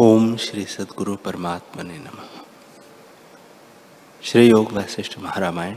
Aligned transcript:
ओम 0.00 0.36
श्री 0.36 0.64
सदगुरु 0.64 1.14
परमात्मा 1.16 1.82
ने 1.82 1.98
नम। 1.98 2.22
श्री 4.22 4.46
योग 4.46 4.72
वशिष्ठ 4.72 5.18
महारामायण। 5.18 5.76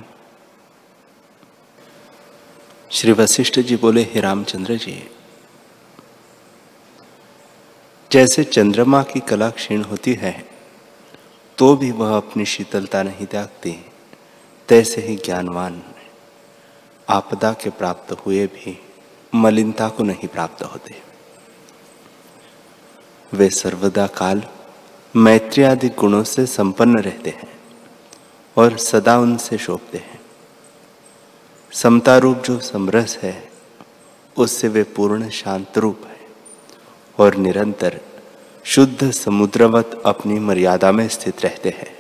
श्री 2.91 3.11
वशिष्ठ 3.11 3.59
जी 3.59 3.75
बोले, 3.75 4.03
हे 4.03 4.21
रामचंद्र 4.21 4.75
जी, 4.75 4.97
जैसे 8.11 8.43
चंद्रमा 8.43 9.03
की 9.03 9.19
कला 9.19 9.49
क्षीण 9.49 9.83
होती 9.83 10.13
है 10.13 10.33
तो 11.57 11.75
भी 11.75 11.91
वह 11.91 12.17
अपनी 12.17 12.45
शीतलता 12.45 13.03
नहीं 13.03 13.25
त्यागती, 13.25 13.79
तैसे 14.69 15.01
ही 15.01 15.15
ज्ञानवान, 15.15 15.81
आपदा 17.07 17.53
के 17.53 17.69
प्राप्त 17.69 18.11
हुए 18.25 18.45
भी 18.47 18.79
मलिनता 19.33 19.89
को 19.89 20.03
नहीं 20.03 20.27
प्राप्त 20.27 20.63
होते। 20.63 21.06
वे 23.33 23.49
सर्वदा 23.49 24.07
काल 24.07 24.43
मैत्री 25.15 25.63
आदि 25.63 25.89
गुणों 25.89 26.23
से 26.23 26.45
संपन्न 26.45 26.99
रहते 26.99 27.29
हैं 27.29 27.49
और 28.57 28.77
सदा 28.77 29.17
उनसे 29.17 29.57
शोभते 29.57 29.97
हैं। 29.97 30.19
समता 31.71 32.17
रूप 32.17 32.37
जो 32.37 32.59
समरस 32.59 33.17
है, 33.17 33.51
उससे 34.37 34.67
वे 34.67 34.83
पूर्ण 34.83 35.29
शांत 35.29 35.77
रूप 35.77 36.01
है 36.07 36.19
और 37.19 37.35
निरंतर 37.35 37.99
शुद्ध 38.63 39.11
समुद्रवत 39.11 40.01
अपनी 40.05 40.39
मर्यादा 40.39 40.91
में 40.91 41.07
स्थित 41.07 41.41
रहते 41.41 41.69
हैं। 41.69 41.95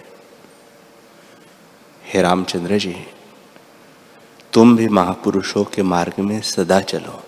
हे 2.13 2.21
रामचंद्र 2.21 2.77
जी, 2.77 2.95
तुम 4.53 4.75
भी 4.77 4.87
महापुरुषों 4.87 5.63
के 5.63 5.81
मार्ग 5.83 6.19
में 6.19 6.41
सदा 6.41 6.79
चलो 6.81 7.23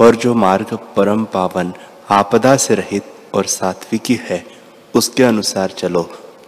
और 0.00 0.16
जो 0.16 0.34
मार्ग 0.34 0.78
परम 0.96 1.24
पावन 1.24 1.72
आपदा 2.10 2.56
से 2.56 2.74
रहित 2.74 3.04
और 3.34 3.46
सात्विकी 3.46 4.14
है, 4.14 4.46
उसके 4.94 5.22
अनुसार 5.22 5.70
चलो, 5.70 6.02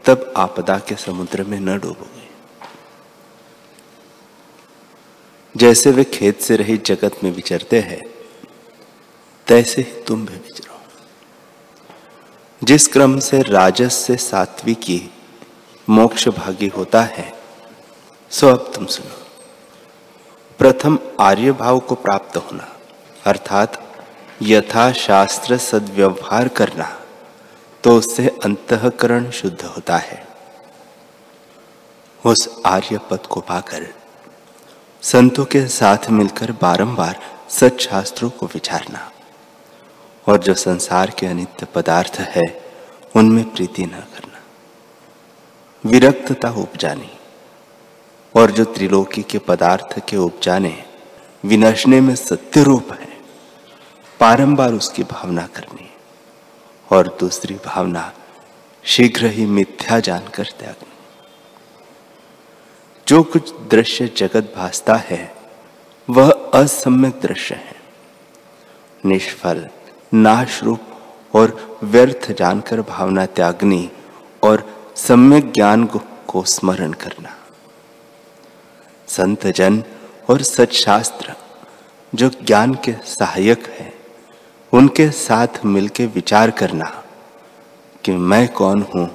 तब 0.04 0.32
आपदा 0.36 0.78
के 0.78 0.94
समुद्र 0.94 1.42
में 1.42 1.60
न 1.60 1.78
डूबोगे। 1.78 2.30
जैसे 5.56 5.90
वे 5.90 6.04
खेत 6.04 6.40
से 6.40 6.56
रहित 6.56 6.84
जगत 6.84 7.24
में 7.24 7.30
विचरते 7.32 7.80
हैं, 7.80 8.02
तैसे 9.46 9.82
ही 9.82 10.02
तुम 10.02 10.26
भी 10.26 10.34
विचरो। 10.34 10.80
जिस 12.64 12.88
क्रम 12.88 13.18
से 13.18 13.42
राजस 13.42 13.94
से 13.94 14.16
सात्विकी 14.16 15.10
मोक्ष 15.88 16.28
भागी 16.28 16.68
होता 16.68 17.02
है, 17.02 17.34
सो 18.30 18.48
अब 18.48 18.72
तुम 18.74 18.86
सुनो। 18.86 19.26
प्रथम 20.58 20.98
आर्य 21.20 21.52
भाव 21.52 21.78
को 21.78 21.94
प्राप्त 21.94 22.36
होना, 22.36 22.76
अर्थात 23.26 23.89
यथा 24.40 24.90
शास्त्र 24.92 25.56
सद्व्यवहार 25.56 26.48
करना 26.48 26.84
तो 27.84 27.96
उससे 27.96 28.26
अंतकरण 28.44 29.30
शुद्ध 29.30 29.62
होता 29.64 29.96
है। 29.96 30.22
उस 32.24 32.48
आर्य 32.66 32.98
पद 33.10 33.26
को 33.26 33.40
पाकर 33.40 33.86
संतों 35.02 35.44
के 35.44 35.66
साथ 35.68 36.08
मिलकर 36.10 36.52
बारंबार 36.52 37.20
सच 37.50 37.80
शास्त्रों 37.80 38.30
को 38.30 38.46
विचारना, 38.46 39.10
और 40.26 40.38
जो 40.38 40.54
संसार 40.54 41.10
के 41.10 41.26
अनित्य 41.26 41.66
पदार्थ 41.66 42.18
है, 42.28 42.46
उनमें 43.16 43.44
प्रीति 43.52 43.84
न 43.84 44.02
करना। 44.14 44.40
विरक्तता 45.84 46.50
उपजानी, 46.52 47.10
और 48.34 48.50
जो 48.50 48.64
त्रिलोकी 48.64 49.22
के 49.22 49.38
पदार्थ 49.38 49.98
के 50.08 50.16
उपजाने, 50.16 50.76
विनशने 51.44 52.00
में 52.00 52.14
सत्य 52.16 52.62
रूप 52.62 52.92
है। 52.92 53.09
बारंबार 54.20 54.72
उसकी 54.72 55.02
भावना 55.02 55.46
करनी 55.46 55.90
और 56.92 57.16
दूसरी 57.20 57.54
भावना, 57.54 58.12
शीघ्र 58.84 59.26
ही 59.26 59.46
मिथ्या 59.46 60.00
जानकर 60.00 60.44
त्यागनी। 60.44 60.92
जो 63.08 63.22
कुछ 63.22 63.52
दृश्य 63.54 64.06
जगत 64.16 64.52
भासता 64.56 64.94
है, 64.94 65.34
वह 66.10 66.30
असम्यक 66.54 67.20
दृश्य 67.20 67.54
है। 67.54 67.76
निष्फल 69.04 69.68
नाश 70.14 70.62
रूप 70.62 70.80
और 71.34 71.78
व्यर्थ 71.82 72.32
जानकर 72.32 72.80
भावना 72.80 73.26
त्यागनी 73.26 73.90
और 74.42 74.86
सम्यक 74.96 75.52
ज्ञान 75.52 75.84
को 75.84 76.00
को 76.28 76.44
स्मरण 76.44 76.92
करना। 76.92 77.36
संत 79.08 79.46
जन 79.46 79.84
और 80.30 80.42
सच्शास्त्र 80.42 81.34
जो 82.14 82.28
ज्ञान 82.28 82.74
के 82.74 82.92
सहायक 82.92 83.68
है 83.68 83.89
उनके 84.72 85.10
साथ 85.10 85.64
मिलके 85.64 86.06
विचार 86.06 86.50
करना 86.50 86.84
कि 88.04 88.12
मैं 88.12 88.46
कौन 88.52 88.82
हूँ 88.94 89.08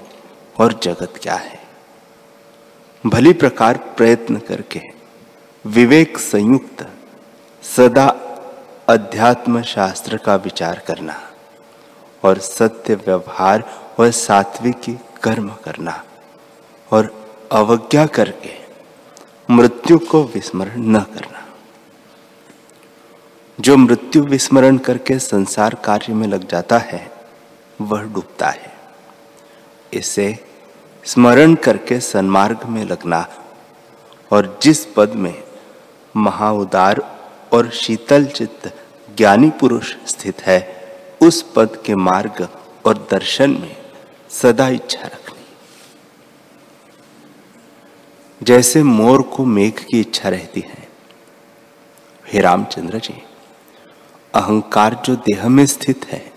और 0.56 0.80
जगत 0.84 1.14
क्या 1.22 1.36
है। 1.36 1.60
भली 3.04 3.34
प्रकार 3.34 3.78
प्रयत्न 3.98 4.38
करके 4.48 4.82
विवेक 5.66 6.18
संयुक्त 6.18 6.86
सदा 7.64 8.08
अध्यात्म 8.90 9.62
शास्त्र 9.66 10.18
का 10.18 10.36
विचार 10.36 10.82
करना 10.88 11.16
और 12.24 12.40
सत्य 12.40 12.96
व्यवहार 12.96 13.64
और 14.00 14.12
सात्विकी 14.12 14.98
कर्म 15.24 15.50
करना 15.64 16.04
और 16.90 17.14
अवज्ञा 17.52 18.06
करके 18.08 18.54
मृत्यु 19.50 19.98
को 20.12 20.24
विस्मरण 20.24 20.82
न 20.88 21.00
करना। 21.14 21.35
जो 23.60 23.78
मृत्यु 23.78 24.24
विस्मरण 24.24 24.78
करके 24.78 25.20
संसार 25.20 25.76
कार्य 25.76 26.14
में 26.14 26.28
लग 26.28 26.48
जाता 26.48 26.78
है, 26.78 27.12
वह 27.82 28.02
डूबता 28.02 28.50
है। 28.50 28.74
इसे 29.94 30.46
स्मरण 31.04 31.56
करके 31.56 32.00
सन्मार्ग 32.00 32.64
में 32.64 32.86
लगना 32.86 33.28
और 34.32 34.60
जिस 34.64 34.86
पद 34.86 35.10
में 35.10 35.44
महाउदार 36.16 37.00
और 37.54 37.70
शीतल 37.70 38.26
चित्त 38.26 38.86
ज्ञानी 39.18 39.50
पुरुष 39.50 39.96
स्थित 40.08 40.42
है, 40.42 40.60
उस 41.22 41.42
पद 41.56 41.78
के 41.86 41.96
मार्ग 41.96 42.50
और 42.86 43.08
दर्शन 43.12 43.50
में 43.50 43.76
सदा 44.30 44.68
इच्छा 44.68 45.06
रखनी। 45.06 45.46
जैसे 48.44 48.84
मोर 48.84 49.22
को 49.22 49.46
मेघ 49.46 49.80
की 49.80 50.00
इच्छा 50.00 50.30
रहती 50.30 50.60
है। 50.60 50.88
हे 52.28 52.40
रामचंद्र 52.42 53.00
जी 53.00 53.22
अहंकार 54.36 55.02
जो 55.06 55.16
देह 55.16 55.50
में 55.50 55.66
स्थित 55.66 56.06
है, 56.06 56.34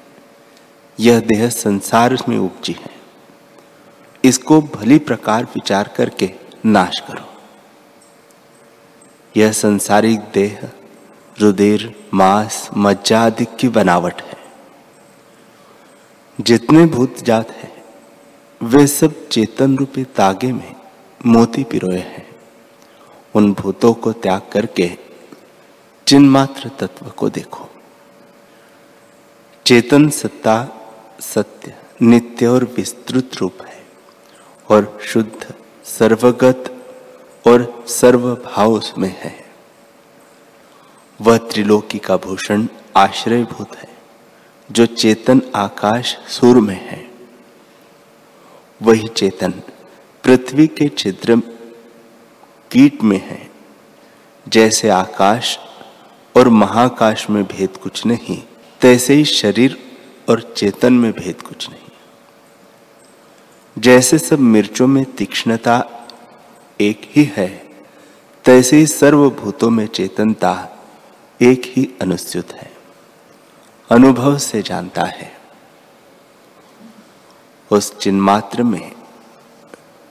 यह 1.00 1.20
देह 1.20 1.48
संसार 1.48 2.18
में 2.28 2.38
उपजी 2.38 2.72
है। 2.72 2.98
इसको 4.24 4.60
भली 4.60 4.98
प्रकार 4.98 5.44
विचार 5.44 5.88
करके 5.96 6.32
नाश 6.66 7.00
करो। 7.00 7.42
यह 9.36 9.52
संसारिक 9.52 10.20
देह, 10.20 10.70
रुधिर, 11.38 12.08
मांस, 12.14 12.70
मज्जा 12.76 13.20
आदि 13.20 13.44
की 13.44 13.68
बनावट 13.68 14.22
है। 14.22 14.38
जितने 16.40 16.86
भूत 16.86 17.16
जात 17.18 17.50
है, 17.50 17.84
वे 18.62 18.86
सब 18.86 19.28
चेतन 19.28 19.76
रूपी 19.76 20.04
तागे 20.04 20.52
में 20.52 20.76
मोती 21.26 21.64
पिरोए 21.64 21.98
हैं। 21.98 22.26
उन 23.34 23.52
भूतों 23.52 23.94
को 23.94 24.12
त्याग 24.12 24.42
करके 24.52 24.96
चिन्मात्र 26.06 26.68
तत्व 26.68 27.06
को 27.06 27.30
देखो। 27.30 27.67
चेतन 29.68 30.08
सत्ता 30.08 30.54
सत्य, 31.20 31.74
नित्य 32.02 32.46
और 32.46 32.64
विस्तृत 32.64 33.36
रूप 33.36 33.58
है 33.62 33.82
और 34.70 34.98
शुद्ध, 35.02 35.54
सर्वगत 35.84 36.72
और 37.46 37.84
सर्वभाव 37.88 38.72
उसमें 38.72 39.16
है। 39.20 39.34
वह 41.20 41.38
त्रिलोकी 41.38 41.98
का 41.98 42.16
भूषण 42.16 42.66
आश्रयभूत 42.96 43.76
है, 43.76 43.88
जो 44.70 44.86
चेतन 44.86 45.42
आकाश 45.54 46.16
सूर 46.28 46.60
में 46.60 46.80
है। 46.86 47.10
वही 48.82 49.08
चेतन 49.08 49.54
पृथ्वी 50.24 50.66
के 50.66 50.88
छिद्र 50.88 51.36
कीट 52.70 53.02
में 53.02 53.20
है, 53.20 53.50
जैसे 54.48 54.88
आकाश 54.88 55.58
और 56.36 56.48
महाकाश 56.48 57.30
में 57.30 57.44
भेद 57.44 57.76
कुछ 57.76 58.06
नहीं। 58.06 58.42
तैसे 58.80 59.14
ही 59.14 59.24
शरीर 59.24 59.96
और 60.28 60.54
चेतन 60.56 60.92
में 60.92 61.12
भेद 61.12 61.42
कुछ 61.42 61.70
नहीं। 61.70 61.90
जैसे 63.78 64.18
सब 64.18 64.38
मिर्चों 64.38 64.86
में 64.86 65.04
तीक्ष्णता 65.04 66.06
एक 66.80 67.00
ही 67.04 67.24
है, 67.36 67.48
तैसे 68.44 68.76
ही 68.76 68.86
सर्वभूतों 68.86 69.70
में 69.70 69.86
चेतनता 69.86 70.68
एक 71.42 71.62
ही 71.64 71.94
अनुस्युत 72.00 72.52
है। 72.52 72.76
अनुभव 73.90 74.38
से 74.38 74.62
जानता 74.62 75.04
है। 75.04 75.40
उस 77.72 77.98
चिन्मात्र 77.98 78.62
में 78.62 78.92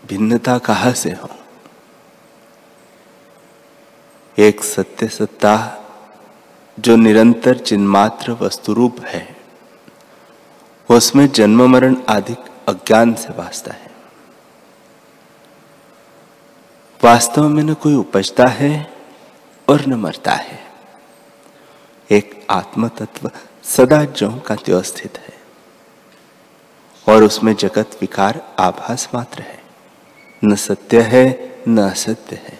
भिन्नता 0.08 0.58
कहा 0.58 0.92
से 0.92 1.12
हो? 1.12 1.30
एक 4.40 4.64
सत्य 4.64 5.08
सत्ता 5.08 5.77
जो 6.80 6.96
निरंतर 6.96 7.58
चिन्मात्र 7.58 8.32
वस्तुरूप 8.32 9.02
है, 9.02 9.38
उसमें 10.92 11.28
जन्म 11.28 11.68
मरण 11.70 11.96
आदि 12.10 12.36
अज्ञान 12.68 13.14
से 13.14 13.34
वास्ता 13.34 13.74
है। 13.74 13.92
वास्तव 17.04 17.48
में 17.50 17.64
न 17.64 17.74
कोई 17.74 17.96
उपजता 17.96 18.48
है 18.48 18.94
और 19.70 19.86
न 19.86 19.94
मरता 19.94 20.32
है। 20.32 20.60
एक 22.12 22.48
आत्म 22.50 22.88
तत्व 22.88 23.32
सदा 23.64 24.04
जो 24.04 24.40
का 24.40 24.56
त्यो 24.56 24.82
स्थित 24.82 25.18
है 25.18 25.34
और 27.10 27.24
उसमें 27.24 27.56
जगत 27.56 27.98
विकार 28.02 28.56
आभास 28.60 29.10
मात्र 29.14 29.42
है। 29.42 29.64
न 30.46 30.56
सत्य 30.56 31.02
है, 31.02 31.56
न 31.68 31.78
असत्य 31.78 32.36
है। 32.36 32.60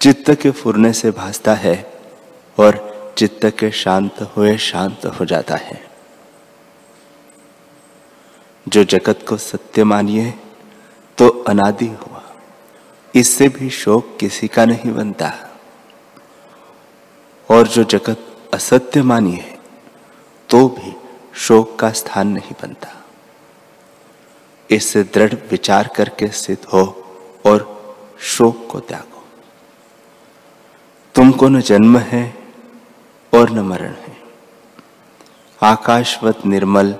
चित्त 0.00 0.30
के 0.30 0.50
फुरने 0.50 0.92
से 0.92 1.10
भासता 1.10 1.54
है 1.54 1.95
और 2.58 3.14
चित्त 3.18 3.44
के 3.58 3.70
शांत 3.70 4.20
हुए 4.36 4.56
शांत 4.58 5.06
हो 5.06 5.24
जाता 5.24 5.56
है। 5.56 5.84
जो 8.66 8.84
जगत 8.84 9.24
को 9.28 9.36
सत्य 9.36 9.84
मानिए 9.84 10.30
तो 11.18 11.28
अनादि 11.48 11.86
हुआ। 11.86 12.22
इससे 13.14 13.48
भी 13.48 13.70
शोक 13.70 14.16
किसी 14.20 14.48
का 14.48 14.64
नहीं 14.64 14.92
बनता। 14.92 15.32
और 17.48 17.68
जो 17.68 17.84
जगत 17.84 18.26
असत्य 18.54 19.02
मानिए 19.02 19.58
तो 20.50 20.68
भी 20.68 20.94
शोक 21.34 21.78
का 21.78 21.90
स्थान 21.92 22.28
नहीं 22.28 22.54
बनता। 22.62 22.88
इससे 24.70 25.02
दृढ़ 25.04 25.34
विचार 25.50 25.88
करके 25.96 26.28
सिद्ध 26.28 26.64
हो 26.64 26.82
और 27.46 27.58
शोक 28.20 28.66
को 28.70 28.80
त्यागो। 28.80 29.24
तुमको 31.14 31.48
न 31.48 31.60
जन्म 31.60 31.98
है 31.98 32.45
और 33.34 33.50
न 33.50 33.58
मरण 33.58 33.92
है। 33.92 34.16
आकाशवत 35.62 36.46
निर्मल, 36.46 36.94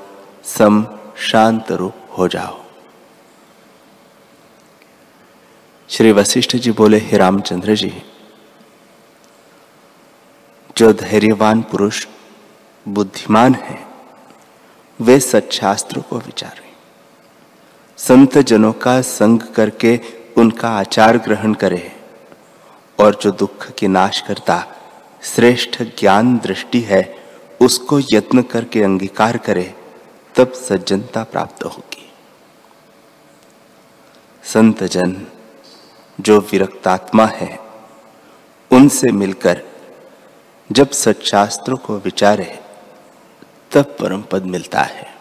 सम 0.45 0.87
शांत 1.17 1.73
रूप 1.73 1.95
हो 2.19 2.29
जाओ। 2.29 2.61
श्री 5.89 6.13
वशिष्ठ 6.13 6.57
जी 6.57 6.73
बोले, 6.73 6.99
हे 6.99 7.17
रामचंद्र 7.17 7.75
जी, 7.75 8.03
जो 10.77 10.93
धैर्यवान 10.93 11.63
पुरुष 11.63 12.07
बुद्धिमान 12.89 13.55
है, 13.55 13.87
वे 15.01 15.21
सच्छास्त्र 15.21 16.01
को 16.01 16.19
विचारें। 16.19 16.67
संत 17.97 18.39
जनों 18.39 18.73
का 18.73 19.01
संग 19.01 19.41
करके 19.41 20.01
उनका 20.37 20.71
आचार 20.71 21.19
ग्रहण 21.19 21.55
करे 21.55 22.01
और 23.01 23.19
जो 23.23 23.31
दुख 23.31 23.71
की 23.71 23.89
नाश 23.89 24.21
करता 24.21 24.76
श्रेष्ठ 25.35 25.83
ज्ञान 25.83 26.39
दृष्टि 26.39 26.81
है, 26.81 27.17
उसको 27.63 28.01
यत्न 28.01 28.43
करके 28.43 28.83
अंगीकार 28.83 29.37
करे, 29.37 29.75
तब 30.35 30.53
सज्जनता 30.53 31.25
प्राप्त 31.25 31.65
होगी। 31.65 32.13
संत 34.45 34.85
जन, 34.85 35.27
जो 36.21 36.41
विरक्तात्मा 36.41 37.27
है, 37.27 37.59
उनसे 38.71 39.13
मिलकर 39.13 39.63
जब 40.73 40.91
सच्चास्त्रों 40.91 41.77
को 41.77 41.99
विचारे, 41.99 42.61
तब 43.73 43.97
परम 44.01 44.23
पद 44.23 44.43
मिलता 44.43 44.81
है। 44.81 45.15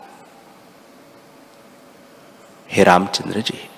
हे 2.71 2.83
रामचंद्र 2.83 3.41
जी, 3.41 3.69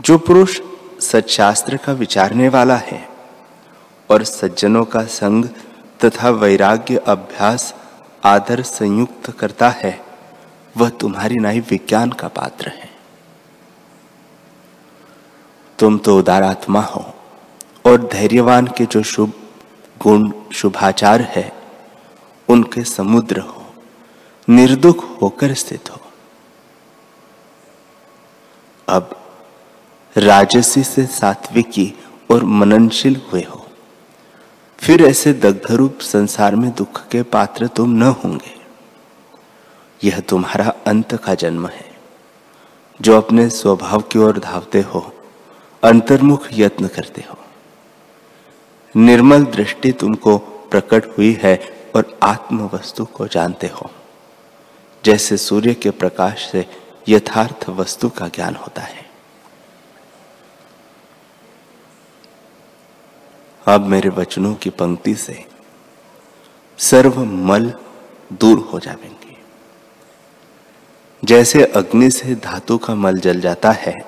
जो 0.00 0.18
पुरुष 0.18 0.60
सच्चास्त्र 1.00 1.76
का 1.76 1.92
विचारने 1.92 2.48
वाला 2.48 2.76
है 2.76 3.13
और 4.10 4.24
सज्जनों 4.24 4.84
का 4.84 5.04
संग 5.04 5.44
तथा 6.04 6.30
वैराग्य 6.30 6.96
अभ्यास 6.96 7.74
आदर 8.24 8.62
संयुक्त 8.62 9.30
करता 9.30 9.68
है, 9.68 10.00
वह 10.76 10.88
तुम्हारी 10.90 11.34
नाई 11.34 11.60
विज्ञान 11.60 12.10
का 12.10 12.28
पात्र 12.28 12.68
है। 12.68 12.90
तुम 15.78 15.98
तो 15.98 16.18
उदारात्मा 16.18 16.80
हो 16.80 17.04
और 17.86 18.08
धैर्यवान 18.12 18.66
के 18.66 18.84
जो 18.86 19.02
शुभ 19.02 19.32
गुण 20.02 20.30
शुभाचार 20.52 21.22
है, 21.22 21.52
उनके 22.48 22.84
समुद्र 22.84 23.40
हो, 23.40 23.64
निर्दुख 24.48 25.04
होकर 25.22 25.54
स्थित 25.54 25.90
हो। 25.90 26.00
अब 28.88 29.16
राजसी 30.16 30.82
से 30.82 31.06
सात्विकी 31.06 31.92
और 32.30 32.44
मननशील 32.44 33.20
हुए 33.32 33.42
हो। 33.42 33.63
फिर 34.84 35.02
ऐसे 35.02 35.32
दग्धरूप 35.32 35.98
संसार 36.00 36.56
में 36.56 36.74
दुख 36.74 37.08
के 37.08 37.22
पात्र 37.22 37.66
तुम 37.66 37.90
न 37.90 38.02
होंगे। 38.02 38.60
यह 40.04 40.20
तुम्हारा 40.20 40.74
अंत 40.86 41.14
का 41.14 41.34
जन्म 41.34 41.66
है। 41.66 41.90
जो 43.02 43.16
अपने 43.16 43.50
स्वभाव 43.50 44.00
की 44.00 44.18
ओर 44.18 44.38
धावते 44.38 44.80
हो, 44.80 45.12
अंतर्मुख 45.84 46.48
यत्न 46.52 46.86
करते 46.86 47.24
हो। 47.30 47.38
निर्मल 48.96 49.44
दृष्टि 49.44 49.92
तुमको 49.92 50.38
प्रकट 50.38 51.18
हुई 51.18 51.38
है 51.42 51.90
और 51.96 52.18
आत्म 52.22 52.70
वस्तु 52.74 53.04
को 53.04 53.28
जानते 53.28 53.66
हो। 53.66 53.90
जैसे 55.04 55.36
सूर्य 55.36 55.74
के 55.74 55.90
प्रकाश 55.90 56.50
से 56.52 56.66
यथार्थ 57.08 57.68
वस्तु 57.68 58.08
का 58.08 58.28
ज्ञान 58.28 58.54
होता 58.54 58.82
है। 58.82 59.03
अब 63.66 63.80
मेरे 63.80 64.08
वचनों 64.08 64.54
की 64.54 64.70
पंक्ति 64.70 65.14
से 65.14 65.46
सर्व 66.78 67.24
मल 67.24 67.72
दूर 68.32 68.58
हो 68.58 68.80
जाएँगे। 68.80 69.36
जैसे 71.24 71.64
अग्नि 71.64 72.10
से 72.10 72.34
धातु 72.34 72.78
का 72.78 72.94
मल 72.94 73.18
जल 73.18 73.40
जाता 73.40 73.70
है, 73.70 74.04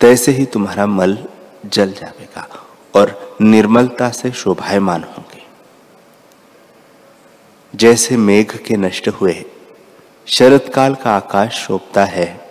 तैसे 0.00 0.32
ही 0.32 0.46
तुम्हारा 0.46 0.86
मल 0.86 1.18
जल 1.66 1.92
जाएगा 1.92 2.66
और 2.94 3.36
निर्मलता 3.40 4.10
से 4.10 4.32
शोभायमान 4.32 5.04
होंगे। 5.04 5.42
जैसे 7.74 8.16
मेघ 8.16 8.56
के 8.56 8.76
नष्ट 8.76 9.08
हुए 9.08 9.44
शरत 10.26 10.72
काल 10.74 10.94
का 10.94 11.16
आकाश 11.16 11.52
शोभता 11.52 12.04
है, 12.04 12.50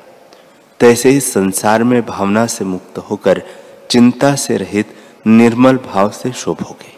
तैसे 0.80 1.10
ही 1.10 1.20
संसार 1.20 1.84
में 1.84 2.06
भावना 2.06 2.46
से 2.46 2.66
मुक्त 2.66 2.98
होकर 2.98 3.44
चिंता 3.92 4.36
से 4.36 4.58
रहित 4.58 4.98
निर्मल 5.26 5.78
भाव 5.78 6.10
से 6.12 6.32
शोभोगे 6.32 6.92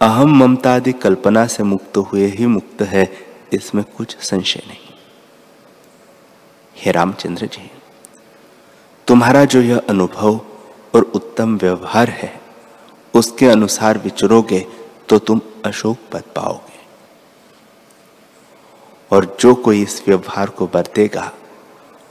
अहम 0.00 0.38
ममता 0.38 0.74
आदि 0.74 0.92
कल्पना 0.92 1.46
से 1.46 1.62
मुक्त 1.62 1.96
हुए 1.96 2.26
ही 2.28 2.46
मुक्त 2.46 2.82
है, 2.82 3.04
इसमें 3.52 3.84
कुछ 3.96 4.16
संशय 4.20 4.62
नहीं। 4.68 4.94
हे 6.76 6.92
रामचंद्र 6.92 7.46
जी, 7.46 7.70
तुम्हारा 9.08 9.44
जो 9.44 9.60
यह 9.60 9.82
अनुभव 9.88 10.40
और 10.94 11.02
उत्तम 11.14 11.56
व्यवहार 11.56 12.08
है, 12.10 12.40
उसके 13.14 13.46
अनुसार 13.46 13.98
विचरोगे 13.98 14.66
तो 15.08 15.18
तुम 15.18 15.40
अशोक 15.64 15.98
पद 16.12 16.24
पाओगे। 16.36 16.80
और 19.10 19.36
जो 19.40 19.54
कोई 19.54 19.82
इस 19.82 20.02
व्यवहार 20.06 20.48
को 20.48 20.66
बरतेगा, 20.66 21.32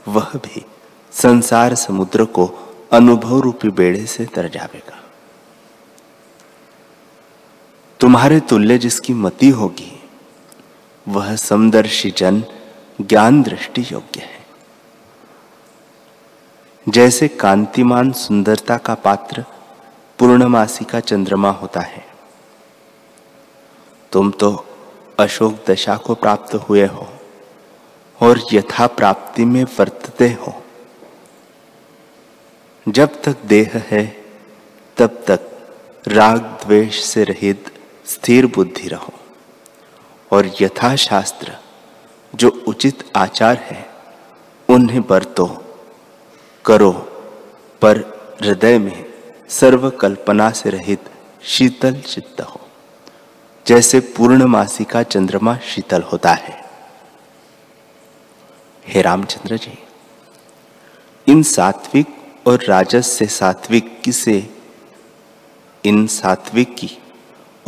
वह 0.06 0.30
भी 0.36 0.64
संसार 1.12 1.74
समुद्र 1.74 2.24
को 2.24 2.46
अनुभव 2.92 3.40
रूपी 3.40 3.68
बेड़े 3.68 4.06
से 4.06 4.24
तर 4.26 4.48
जाएगा 4.48 5.00
तुम्हारे 8.00 8.40
तुल्य 8.40 8.78
जिसकी 8.78 9.14
मति 9.14 9.48
होगी, 9.48 10.02
वह 11.08 11.36
समदर्शी 11.36 12.10
जन 12.10 12.44
ज्ञान 13.00 13.42
दृष्टि 13.42 13.82
योग्य 13.82 14.20
है। 14.20 14.40
जैसे 16.88 17.28
कांतिमान 17.28 18.12
सुंदरता 18.12 18.76
का 18.76 18.94
पात्र 18.94 19.44
पूर्णमासी 20.18 20.84
का 20.84 21.00
चंद्रमा 21.00 21.50
होता 21.50 21.80
है, 21.80 22.04
तुम 24.12 24.30
तो 24.30 24.66
अशोक 25.18 25.64
दशा 25.68 25.96
को 25.96 26.14
प्राप्त 26.14 26.54
हुए 26.54 26.86
हो 26.86 27.08
और 28.20 28.40
यथा 28.52 28.86
प्राप्ति 28.86 29.44
में 29.44 29.64
वर्तते 29.64 30.28
हो। 30.32 30.61
जब 32.88 33.22
तक 33.22 33.36
देह 33.44 33.70
है, 33.74 34.06
तब 34.96 35.24
तक 35.26 35.40
राग 36.08 36.38
द्वेष 36.38 37.02
से 37.02 37.24
रहित 37.24 37.70
स्थिर 38.06 38.46
बुद्धि 38.46 38.88
रहो। 38.88 39.12
और 40.32 40.50
यथा 40.60 40.96
शास्त्र 40.96 41.52
जो 42.34 42.48
उचित 42.68 43.04
आचार 43.16 43.56
है, 43.56 43.90
उन्हें 44.68 45.02
बरतो, 45.02 45.46
करो। 46.64 46.92
पर 47.82 47.98
हृदय 48.42 48.78
में 48.78 49.04
सर्व 49.48 49.90
कल्पना 49.90 50.50
से 50.50 50.70
रहित 50.70 51.10
शीतल 51.42 52.00
चित्त 52.00 52.40
हो, 52.40 52.60
जैसे 53.66 54.00
पूर्णमासी 54.00 54.84
का 54.84 55.02
चंद्रमा 55.02 55.56
शीतल 55.56 56.02
होता 56.02 56.32
है। 56.32 56.64
हे 58.86 59.02
रामचंद्र 59.02 59.56
जी, 59.56 59.78
इन 61.26 61.42
सात्विक 61.42 62.21
और 62.46 62.64
राजस 62.68 63.06
से 63.06 63.26
सात्विक 63.26 64.02
किसे 64.02 64.50
इन 65.84 66.06
सात्विक 66.06 66.74
की 66.76 66.98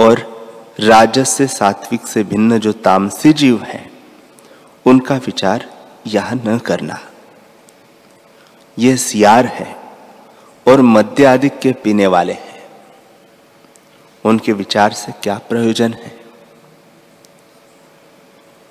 और 0.01 0.35
राजस 0.81 1.29
से 1.29 1.47
सात्विक 1.47 2.07
से 2.07 2.25
भिन्न 2.25 2.59
जो 2.59 2.73
तामसी 2.73 3.33
जीव 3.33 3.63
हैं, 3.63 3.91
उनका 4.87 5.17
विचार 5.17 5.89
यह 6.07 6.33
न 6.33 6.59
करना। 6.59 7.01
ये 8.79 8.97
सियार 8.97 9.47
है 9.47 9.77
और 10.69 10.83
मध्य 10.83 11.25
आदि 11.25 11.49
के 11.49 11.73
पीने 11.73 12.07
वाले 12.07 12.33
हैं। 12.33 12.63
उनके 14.25 14.53
विचार 14.53 14.93
से 14.93 15.13
क्या 15.23 15.41
प्रयोजन 15.49 15.93
है? 15.93 16.21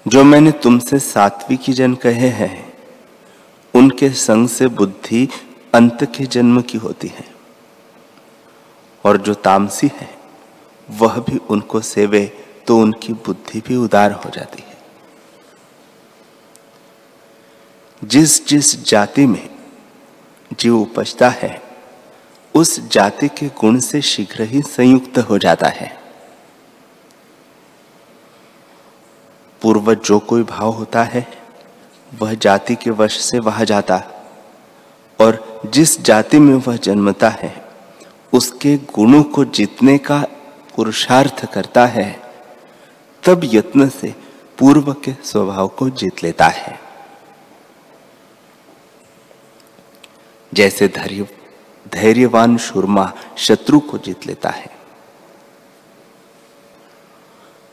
जो 0.07 0.23
मैंने 0.23 0.51
तुमसे 0.51 0.99
सात्विकी 0.99 1.73
जन 1.73 1.95
कहे 1.95 2.29
हैं, 2.29 2.73
उनके 3.73 4.09
संग 4.09 4.49
से 4.49 4.67
बुद्धि 4.67 5.29
अंत 5.73 6.03
के 6.03 6.25
जन्म 6.25 6.61
की 6.61 6.77
होती 6.77 7.07
है। 7.07 7.35
और 9.05 9.17
जो 9.17 9.33
तामसी 9.33 9.91
है, 9.93 10.17
वह 10.89 11.19
भी 11.19 11.37
उनको 11.37 11.81
सेवे 11.81 12.47
तो 12.67 12.77
उनकी 12.77 13.13
बुद्धि 13.13 13.61
भी 13.67 13.75
उदार 13.75 14.11
हो 14.11 14.29
जाती 14.29 14.63
है। 14.67 14.77
जिस 18.03 18.47
जिस 18.47 18.85
जाति 18.85 19.25
में 19.25 19.49
जीव 20.59 20.77
उपजता 20.77 21.29
है, 21.29 21.61
उस 22.55 22.79
जाति 22.79 23.27
के 23.27 23.47
गुण 23.47 23.79
से 23.79 24.01
शीघ्र 24.01 24.43
ही 24.43 24.61
संयुक्त 24.61 25.17
हो 25.17 25.37
जाता 25.37 25.67
है। 25.67 25.99
पूर्व 29.61 29.95
जो 29.95 30.19
कोई 30.19 30.43
भाव 30.43 30.69
होता 30.69 31.03
है, 31.03 31.27
वह 32.13 32.33
जाति 32.33 32.75
के 32.75 32.89
वश 32.89 33.19
से 33.19 33.39
वह 33.39 33.63
जाता। 33.63 34.03
और 34.03 34.12
जिस 35.65 36.01
जाति 36.01 36.39
में 36.39 36.55
वह 36.55 36.77
जन्मता 36.77 37.29
है, 37.29 37.53
उसके 38.33 38.75
गुणों 38.93 39.23
को 39.23 39.45
जीतने 39.45 39.97
का 39.97 40.21
पुरुषार्थ 40.75 41.45
करता 41.53 41.85
है, 41.85 42.19
तब 43.23 43.41
यत्न 43.43 43.89
से 43.89 44.15
पूर्व 44.59 44.93
के 44.93 45.13
स्वभाव 45.23 45.67
को 45.67 45.89
जीत 45.89 46.23
लेता 46.23 46.47
है। 46.47 46.79
जैसे 50.53 50.87
धैर्य, 50.87 51.27
धैर्यवान 51.93 52.57
शुरमा 52.57 53.11
शत्रु 53.37 53.79
को 53.79 53.97
जीत 53.97 54.27
लेता 54.27 54.49
है। 54.49 54.69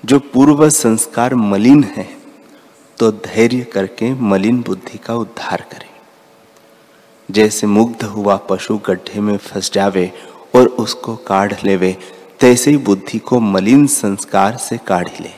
जो 0.05 0.19
पूर्व 0.19 0.69
संस्कार 0.71 1.35
मलिन 1.35 1.85
है 1.85 2.09
तो 2.99 3.11
धैर्य 3.13 3.61
करके 3.65 4.13
मलिन 4.15 4.61
बुद्धि 4.63 4.99
का 4.99 5.15
उद्धार 5.15 5.65
करे। 5.73 5.90
जैसे 7.31 7.67
मुग्ध 7.67 8.03
हुआ 8.03 8.37
पशु 8.37 8.77
गड्ढे 8.79 9.21
में 9.21 9.37
फंस 9.37 9.71
जावे 9.73 10.13
और 10.57 10.67
उसको 10.67 11.17
काढ़ 11.17 11.53
लेवे, 11.65 11.97
तैसे 12.41 12.71
ही 12.71 12.77
बुद्धि 12.77 13.19
को 13.19 13.41
मलिन 13.41 13.87
संस्कार 13.87 14.57
से 14.57 14.79
काढ़ 14.79 15.09
ले। 15.21 15.33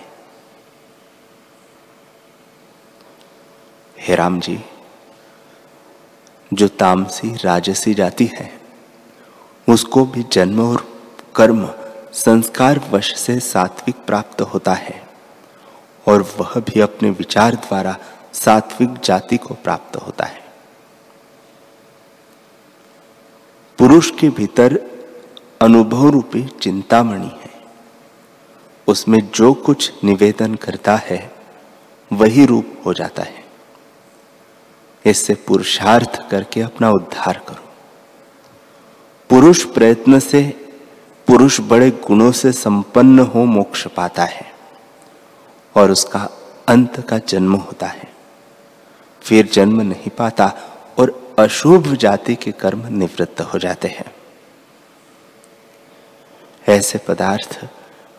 हे 3.98 4.14
राम 4.14 4.40
जी, 4.40 4.58
जो 6.52 6.68
तामसी 6.68 7.34
राजसी 7.44 7.94
जाति 7.94 8.30
है, 8.34 8.50
उसको 9.68 10.04
भी 10.04 10.22
जन्म 10.22 10.60
और 10.60 10.86
कर्म 11.34 11.68
संस्कार 12.12 12.80
वश 12.90 13.14
से 13.16 13.40
सात्विक 13.40 13.96
प्राप्त 14.06 14.40
होता 14.42 14.72
है 14.74 15.02
और 16.08 16.22
वह 16.40 16.60
भी 16.60 16.80
अपने 16.80 17.10
विचार 17.10 17.54
द्वारा 17.54 17.96
सात्विक 18.32 18.94
जाति 19.04 19.36
को 19.36 19.54
प्राप्त 19.54 19.96
होता 19.96 20.24
है। 20.24 20.41
पुरुष 23.82 24.10
के 24.10 24.28
भीतर 24.28 24.80
अनुभव 25.60 26.08
रूपी 26.08 26.44
चिंतामणि 26.44 27.26
है। 27.26 27.50
उसमें 28.86 29.30
जो 29.34 29.54
कुछ 29.54 29.92
निवेदन 30.04 30.54
करता 30.54 30.96
है, 30.96 31.32
वही 32.12 32.46
रूप 32.46 32.82
हो 32.86 32.94
जाता 32.94 33.22
है। 33.22 33.44
इससे 35.06 35.34
पुरुषार्थ 35.34 36.30
करके 36.30 36.60
अपना 36.60 36.90
उद्धार 36.90 37.44
करो। 37.48 37.68
पुरुष 39.30 39.64
प्रयत्न 39.64 40.18
से 40.18 40.42
पुरुष 41.26 41.60
बड़े 41.60 41.90
गुणों 41.90 42.32
से 42.32 42.52
संपन्न 42.52 43.18
हो 43.18 43.44
मोक्ष 43.44 43.86
पाता 43.86 44.24
है 44.24 44.52
और 45.76 45.90
उसका 45.90 46.28
अंत 46.68 47.08
का 47.08 47.18
जन्म 47.18 47.54
होता 47.54 47.86
है। 47.86 48.12
फिर 49.22 49.48
जन्म 49.52 49.80
नहीं 49.80 50.10
पाता 50.10 50.71
अशुभ 51.38 51.86
जाति 51.94 52.34
के 52.34 52.52
कर्म 52.52 52.86
निवृत्त 52.86 53.40
हो 53.40 53.58
जाते 53.58 53.88
हैं। 53.88 54.14
ऐसे 56.68 56.98
पदार्थ 56.98 57.68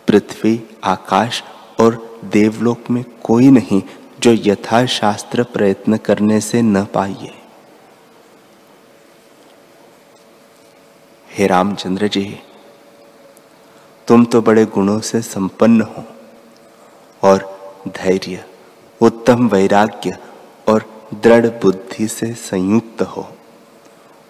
पृथ्वी, 0.08 0.60
आकाश 0.84 1.44
और 1.80 2.20
देवलोक 2.26 2.90
में 2.90 3.04
कोई 3.24 3.50
नहीं 3.50 3.82
जो 4.20 4.32
यथाशास्त्र 4.34 5.44
प्रयत्न 5.44 5.98
करने 5.98 6.40
से 6.42 6.62
न 6.62 6.84
पाइए। 6.86 7.34
हे 11.30 11.48
रामचंद्र 11.48 12.08
जी, 12.08 12.40
तुम 14.08 14.26
तो 14.26 14.42
बड़े 14.42 14.66
गुणों 14.66 15.00
से 15.00 15.22
संपन्न 15.22 15.82
हो 15.82 16.04
और 17.24 17.46
धैर्य, 17.88 18.46
उत्तम 19.02 19.48
वैराग्य 19.48 20.18
और 20.68 20.93
दृढ़ 21.14 21.48
बुद्धि 21.48 22.08
से 22.08 22.34
संयुक्त 22.34 23.02
हो 23.02 23.28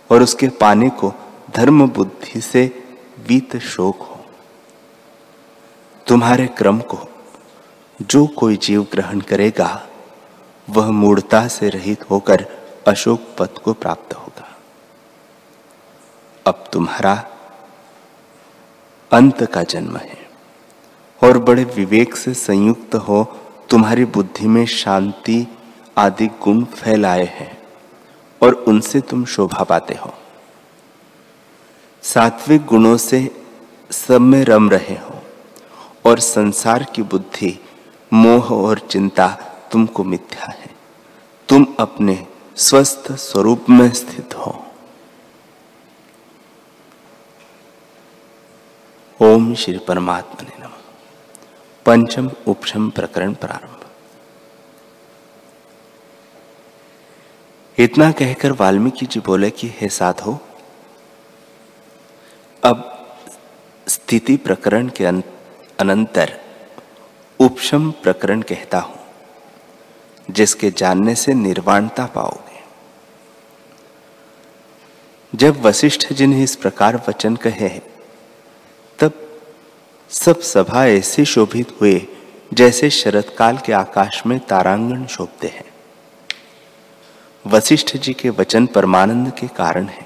और 0.09 0.23
उसके 0.23 0.47
पाने 0.47 0.89
को 0.89 1.13
धर्म 1.55 1.87
बुद्धि 1.89 2.41
से 2.41 2.65
वीत 3.27 3.57
शोक 3.57 4.01
हो। 4.01 4.19
तुम्हारे 6.07 6.47
क्रम 6.47 6.79
को 6.79 6.99
जो 8.01 8.25
कोई 8.27 8.57
जीव 8.57 8.87
ग्रहण 8.91 9.19
करेगा, 9.21 9.87
वह 10.69 10.91
मूर्ता 10.91 11.47
से 11.47 11.69
रहित 11.69 12.09
होकर 12.09 12.45
अशोक 12.87 13.21
पथ 13.39 13.57
को 13.57 13.73
प्राप्त 13.73 14.13
होगा। 14.13 14.49
अब 16.45 16.63
तुम्हारा 16.73 17.13
अंत 19.11 19.43
का 19.43 19.63
जन्म 19.63 19.97
है 19.97 20.17
और 21.23 21.37
बड़े 21.37 21.63
विवेक 21.63 22.15
से 22.15 22.33
संयुक्त 22.33 22.95
हो 22.95 23.23
तुम्हारी 23.69 24.05
बुद्धि 24.05 24.47
में 24.47 24.65
शांति 24.65 25.47
आदि 25.97 26.27
गुण 26.27 26.65
फैलाए 26.65 27.25
हैं 27.25 27.63
और 28.41 28.53
उनसे 28.53 29.01
तुम 29.01 29.25
शोभा 29.25 29.63
पाते 29.63 29.93
हो। 29.93 30.13
सात्विक 32.01 32.65
गुणों 32.65 32.97
से 32.97 33.45
सब 33.91 34.21
में 34.21 34.43
रम 34.43 34.69
रहे 34.69 34.93
हो 34.93 35.23
और 36.05 36.19
संसार 36.19 36.83
की 36.83 37.01
बुद्धि, 37.01 37.65
मोह 38.13 38.53
और 38.53 38.79
चिंता 38.79 39.27
तुमको 39.71 40.03
मिथ्या 40.03 40.45
है। 40.45 40.69
तुम 41.49 41.67
अपने 41.79 42.27
स्वस्थ 42.57 43.11
स्वरूप 43.11 43.65
में 43.69 43.91
स्थित 43.91 44.35
हो। 44.35 44.65
ओम 49.21 49.55
श्री 49.55 49.77
परमात्मा 49.77 50.41
ने 50.41 50.63
नम। 50.63 50.71
पंचम 51.85 52.31
उपशम 52.47 52.89
प्रकरण 52.89 53.33
प्रारंभ। 53.33 53.82
इतना 57.79 58.11
कहकर 58.11 58.51
वाल्मीकि 58.51 59.05
जी 59.05 59.19
बोले 59.19 59.49
कि, 59.49 59.67
हे 59.67 59.89
साधो, 59.89 60.39
अब 62.63 63.07
स्थिति 63.87 64.37
प्रकरण 64.37 64.87
के 64.87 65.05
अनंतर 65.79 66.39
उपशम 67.39 67.91
प्रकरण 67.91 68.41
कहता 68.41 68.79
हूँ, 68.79 68.99
जिसके 70.31 70.71
जानने 70.71 71.15
से 71.15 71.33
निर्वाणता 71.33 72.05
पाओगे। 72.05 72.63
जब 75.35 75.61
वशिष्ठ 75.61 76.13
जी 76.13 76.27
ने 76.27 76.43
इस 76.43 76.55
प्रकार 76.55 77.01
वचन 77.09 77.35
कहे 77.35 77.69
तब 78.99 79.41
सब 80.09 80.41
सभा 80.41 80.85
ऐसे 80.85 81.25
शोभित 81.25 81.77
हुए 81.81 82.07
जैसे 82.53 82.89
शरतकाल 82.89 83.57
के 83.57 83.73
आकाश 83.73 84.25
में 84.25 84.39
तारांगण 84.39 85.05
शोभते 85.05 85.47
हैं। 85.47 85.72
वशिष्ठ 87.47 87.97
जी 87.97 88.13
के 88.13 88.29
वचन 88.29 88.65
परमानंद 88.65 89.31
के 89.31 89.47
कारण 89.47 89.85
है। 89.85 90.05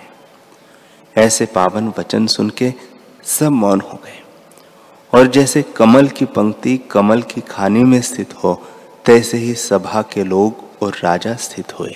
ऐसे 1.17 1.45
पावन 1.45 1.93
वचन 1.99 2.27
सुन 2.27 2.49
के 2.49 2.73
सब 3.23 3.51
मौन 3.51 3.81
हो 3.81 3.99
गए। 4.05 4.23
और 5.13 5.27
जैसे 5.27 5.61
कमल 5.61 6.07
की 6.07 6.25
पंक्ति 6.25 6.77
कमल 6.77 7.21
की 7.21 7.41
खानी 7.41 7.83
में 7.83 8.01
स्थित 8.01 8.33
हो, 8.33 8.67
तैसे 9.05 9.37
ही 9.37 9.53
सभा 9.53 10.01
के 10.01 10.23
लोग 10.23 10.83
और 10.83 10.97
राजा 11.03 11.35
स्थित 11.35 11.79
हुए। 11.79 11.95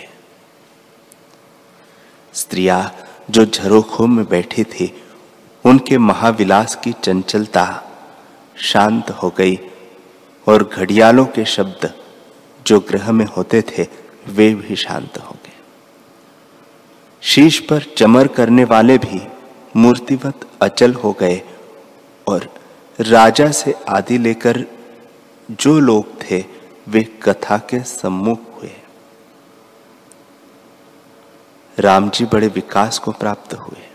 स्त्रियाँ 2.34 2.96
जो 3.30 3.46
झरोखों 3.46 4.08
में 4.08 4.26
बैठी 4.26 4.64
थी, 4.64 5.04
उनके 5.66 5.98
महाविलास 5.98 6.76
की 6.76 6.92
चंचलता 6.92 7.84
शांत 8.56 9.10
हो 9.10 9.30
गई 9.38 9.60
और 10.48 10.70
घड़ियालों 10.74 11.26
के 11.26 11.46
शब्द 11.46 11.94
जो 12.68 12.80
ग्रह 12.80 13.12
में 13.12 13.26
होते 13.26 13.62
थे 13.62 14.01
वे 14.28 14.54
भी 14.56 14.76
शांत 14.76 15.18
हो 15.18 15.32
गए। 15.32 15.60
शीश 17.22 17.60
पर 17.60 17.84
चमर 17.98 18.28
करने 18.28 18.64
वाले 18.64 18.98
भी 18.98 19.22
मूर्तिवत 19.76 20.48
अचल 20.62 20.94
हो 20.94 21.12
गए 21.12 21.42
और 22.28 22.48
राजा 23.00 23.52
से 23.52 23.74
आदि 23.90 24.18
लेकर 24.18 24.66
जो 25.52 25.80
लोग 25.80 26.22
थे, 26.22 26.46
वे 26.88 27.04
कथा 27.04 27.58
के 27.58 27.80
सम्मुख 27.80 28.40
हुए। 28.58 28.72
राम 31.80 32.10
जी 32.10 32.26
बड़े 32.26 32.48
विकास 32.48 32.98
को 32.98 33.12
प्राप्त 33.12 33.54
हुए। 33.54 33.88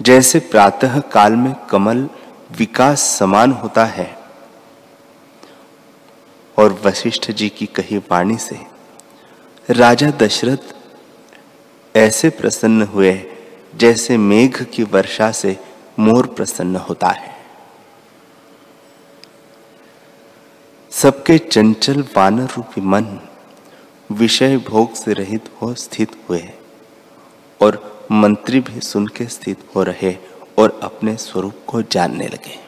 जैसे 0.00 0.38
प्रातः 0.38 1.00
काल 1.00 1.32
में 1.32 1.54
कमल 1.70 2.08
विकास 2.58 3.00
समान 3.00 3.52
होता 3.52 3.84
है, 3.84 4.18
और 6.58 6.80
वशिष्ठ 6.84 7.30
जी 7.30 7.48
की 7.48 7.66
कही 7.66 7.98
वाणी 7.98 8.36
से 8.36 8.69
राजा 9.70 10.10
दशरथ 10.10 10.74
ऐसे 11.96 12.30
प्रसन्न 12.30 12.82
हुए 12.82 13.24
जैसे 13.74 14.16
मेघ 14.16 14.62
की 14.62 14.82
वर्षा 14.82 15.30
से 15.30 15.56
मोर 15.98 16.26
प्रसन्न 16.26 16.76
होता 16.76 17.08
है। 17.08 17.36
सबके 20.90 21.38
चंचल 21.38 22.04
वानर 22.16 22.44
रूपी 22.44 22.80
मन 22.80 23.20
विषय 24.12 24.56
भोग 24.56 24.94
से 24.94 25.12
रहित 25.12 25.50
हो 25.62 25.74
स्थित 25.74 26.16
हुए 26.28 26.48
और 27.62 28.06
मंत्री 28.12 28.60
भी 28.60 28.80
सुन 28.80 29.06
के 29.06 29.26
स्थित 29.26 29.58
हो 29.76 29.82
रहे 29.82 30.16
और 30.58 30.80
अपने 30.82 31.16
स्वरूप 31.16 31.54
को 31.66 31.82
जानने 31.82 32.28
लगे। 32.28 32.60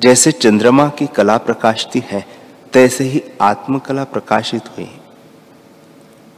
जैसे 0.00 0.32
चंद्रमा 0.32 0.88
की 0.88 1.06
कला 1.06 1.38
प्रकाशती 1.38 2.02
है 2.06 2.43
तैसे 2.74 3.04
ही 3.04 3.22
आत्मकला 3.40 4.04
प्रकाशित 4.04 4.68
हुई 4.68 4.88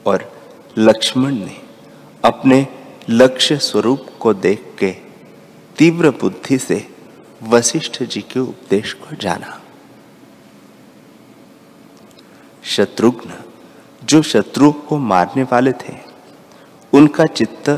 और 0.06 0.32
लक्ष्मण 0.78 1.34
ने 1.34 1.56
अपने 2.24 2.66
लक्ष्य 3.10 3.56
स्वरूप 3.58 4.06
को 4.20 4.34
देख 4.34 4.76
के 4.78 4.90
तीव्र 5.78 6.10
बुद्धि 6.10 6.58
से 6.58 6.88
वशिष्ठ 7.42 8.02
जी 8.02 8.20
के 8.20 8.40
उपदेश 8.40 8.92
को 8.92 9.16
जाना। 9.16 9.60
शत्रुघ्न, 12.64 13.32
जो 14.04 14.22
शत्रु 14.22 14.72
को 14.72 14.98
मारने 14.98 15.42
वाले 15.42 15.72
थे, 15.72 15.96
उनका 16.92 17.24
चित्त 17.24 17.68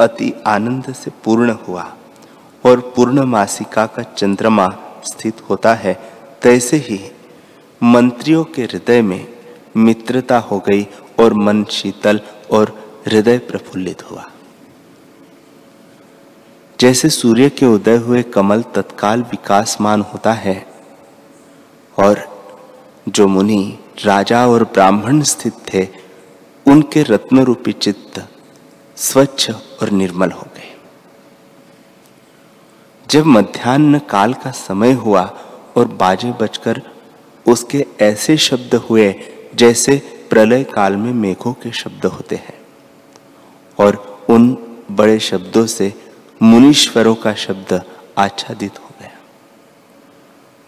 अति 0.00 0.32
आनंद 0.46 0.92
से 0.94 1.10
पूर्ण 1.24 1.50
हुआ 1.50 1.94
और 2.66 2.80
पूर्ण 2.96 3.24
मासिका 3.24 3.86
का 3.86 4.02
चंद्रमा 4.02 4.68
स्थित 5.04 5.40
होता 5.50 5.74
है, 5.74 5.94
तैसे 6.42 6.76
ही 6.76 7.00
मंत्रियों 7.82 8.44
के 8.44 8.62
हृदय 8.62 9.02
में 9.02 9.28
मित्रता 9.76 10.38
हो 10.38 10.58
गई 10.58 10.86
और 11.20 11.34
मन 11.34 11.64
शीतल 11.64 12.20
और 12.50 12.92
हृदय 13.06 13.38
प्रफुल्लित 13.38 14.10
हुआ। 14.10 14.30
जैसे 16.80 17.08
सूर्य 17.08 17.50
के 17.50 17.66
उदय 17.66 17.96
हुए 17.96 18.22
कमल 18.22 18.62
तत्काल 18.62 19.22
विकासमान 19.22 20.00
होता 20.02 20.32
है 20.32 20.66
और 21.98 22.40
जो 23.08 23.28
मुनि, 23.28 23.78
राजा 24.04 24.46
और 24.46 24.64
ब्राह्मण 24.64 25.22
स्थित 25.22 25.52
थे, 25.74 25.88
उनके 26.66 27.02
रत्न 27.02 27.38
रूपी 27.38 27.72
चित्त 27.72 28.28
स्वच्छ 28.96 29.50
और 29.50 29.90
निर्मल 29.90 30.30
हो 30.30 30.46
गए। 30.56 30.76
जब 33.10 33.26
मध्यान्ह 33.26 33.98
काल 33.98 34.34
का 34.34 34.50
समय 34.50 34.92
हुआ 34.92 35.22
और 35.76 35.88
बाजे 35.88 36.32
बजकर 36.32 36.82
उसके 37.48 37.86
ऐसे 38.00 38.36
शब्द 38.36 38.74
हुए 38.74 39.14
जैसे 39.54 40.26
प्रलय 40.30 40.64
काल 40.64 40.96
में 40.96 41.12
मेघों 41.12 41.52
के 41.52 41.72
शब्द 41.72 42.06
होते 42.06 42.36
हैं। 42.36 42.60
और 43.78 44.24
उन 44.30 44.54
बड़े 44.90 45.18
शब्दों 45.18 45.66
से 45.66 45.94
मुनीश्वरों 46.42 47.14
का 47.14 47.34
शब्द 47.34 47.82
आच्छादित 48.18 48.78
हो 48.78 48.90
गया। 49.00 49.18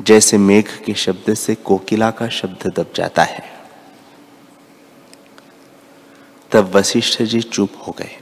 जैसे 0.01 0.39
मेघ 0.39 0.85
के 0.85 0.95
शब्द 0.95 1.35
से 1.35 1.55
कोकिला 1.55 2.11
का 2.11 2.29
शब्द 2.29 2.73
दब 2.77 2.93
जाता 2.97 3.23
है। 3.23 3.53
तब 6.51 6.77
वशिष्ठ 6.77 7.23
जी 7.23 7.43
चुप 7.43 7.71
हो 7.89 7.97
गए 7.99 8.21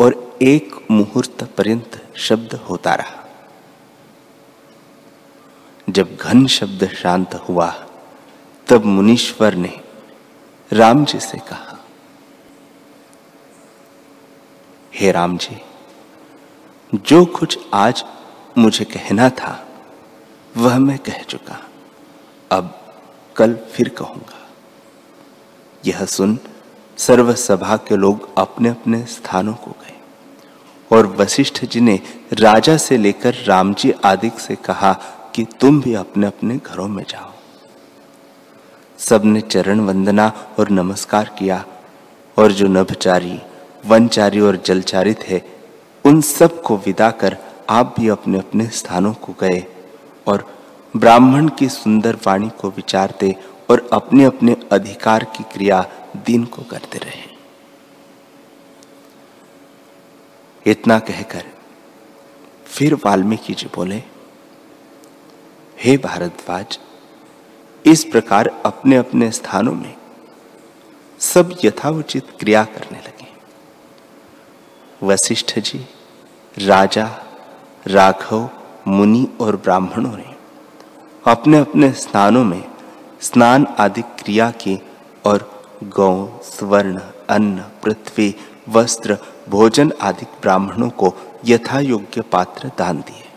और 0.00 0.38
एक 0.42 0.86
मुहूर्त 0.90 1.44
पर्यंत 1.44 2.06
शब्द 2.16 2.54
होता 2.54 2.94
रहा। 2.94 3.19
जब 5.92 6.16
घन 6.16 6.46
शब्द 6.46 6.88
शांत 6.88 7.34
हुआ, 7.34 7.86
तब 8.68 8.84
मुनीश्वर 8.84 9.54
ने 9.54 9.80
राम 10.72 11.04
जी 11.04 11.20
से 11.20 11.38
कहा, 11.38 11.78
हे 14.94 15.12
राम 15.12 15.36
जी, 15.36 15.56
जो 16.94 17.24
कुछ 17.24 17.58
आज 17.74 18.04
मुझे 18.58 18.84
कहना 18.84 19.28
था, 19.30 19.68
वह 20.56 20.78
मैं 20.78 20.98
कह 20.98 21.22
चुका। 21.22 21.64
अब 22.50 22.94
कल 23.36 23.54
फिर 23.54 23.88
कहूँगा। 23.88 24.48
यह 25.86 26.04
सुन 26.04 26.38
सर्व 26.96 27.34
सभा 27.34 27.76
के 27.76 27.96
लोग 27.96 28.34
अपने 28.38 28.68
अपने 28.68 29.04
स्थानों 29.04 29.54
को 29.54 29.70
गए 29.70 29.96
और 30.92 31.06
वशिष्ठ 31.06 31.64
जी 31.64 31.80
ने 31.80 32.00
राजा 32.32 32.76
से 32.76 32.96
लेकर 32.96 33.34
राम 33.34 33.74
जी 33.74 33.90
आदि 33.90 34.30
से 34.38 34.56
कहा 34.56 35.00
कि 35.34 35.44
तुम 35.60 35.80
भी 35.80 35.94
अपने 35.94 36.26
अपने 36.26 36.56
घरों 36.56 36.88
में 36.88 37.04
जाओ। 37.08 37.32
सबने 38.98 39.40
चरण 39.40 39.80
वंदना 39.80 40.28
और 40.58 40.70
नमस्कार 40.70 41.36
किया 41.38 41.64
और 42.38 42.52
जो 42.52 42.66
नभचारी, 42.66 43.38
वनचारी 43.86 44.40
और 44.40 44.56
जलचारी 44.56 45.14
थे, 45.14 45.42
उन 46.04 46.20
सबको 46.20 46.76
विदा 46.76 47.10
कर 47.10 47.36
आप 47.70 47.94
भी 47.98 48.08
अपने 48.08 48.38
अपने 48.38 48.66
स्थानों 48.66 49.12
को 49.14 49.34
गए 49.40 49.64
और 50.26 50.46
ब्राह्मण 50.96 51.48
की 51.48 51.68
सुंदर 51.68 52.16
वाणी 52.26 52.50
को 52.60 52.70
विचारते 52.70 53.36
और 53.70 53.88
अपने 53.92 54.24
अपने 54.24 54.56
अधिकार 54.72 55.24
की 55.24 55.44
क्रिया 55.44 55.86
दिन 56.26 56.44
को 56.44 56.62
करते 56.62 56.98
रहे। 56.98 57.28
इतना 60.66 60.98
कहकर 60.98 61.44
फिर 62.66 62.94
वाल्मीकि 62.94 63.54
जी 63.54 63.66
बोले 63.74 64.02
हे 65.84 65.96
भारद्वाज, 65.96 66.78
इस 67.86 68.04
प्रकार 68.04 68.62
अपने 68.66 68.96
अपने 68.96 69.30
स्थानों 69.30 69.72
में 69.72 69.96
सब 71.20 71.56
यथाउचित 71.64 72.24
क्रिया 72.40 72.64
करने 72.64 72.98
लगे। 72.98 73.28
वशिष्ठ 75.06 75.58
जी, 75.58 75.86
राजा, 76.58 77.10
राघव, 77.86 78.50
मुनि 78.88 79.28
और 79.40 79.56
ब्राह्मणों 79.56 80.16
ने 80.16 80.34
अपने 81.26 81.58
अपने 81.58 81.92
स्थानों 81.92 82.44
में 82.44 82.64
स्नान 83.20 83.66
आदि 83.78 84.02
क्रिया 84.02 84.50
की 84.50 84.82
और 85.24 85.64
गौ, 85.84 86.40
स्वर्ण, 86.42 87.00
अन्न, 87.28 87.64
पृथ्वी, 87.82 88.34
वस्त्र, 88.68 89.18
भोजन 89.48 89.92
आदि 90.00 90.26
ब्राह्मणों 90.42 90.90
को 90.90 91.14
यथा 91.44 91.80
योग्य 91.80 92.20
पात्र 92.20 92.68
दान 92.78 92.96
दिए। 92.96 93.29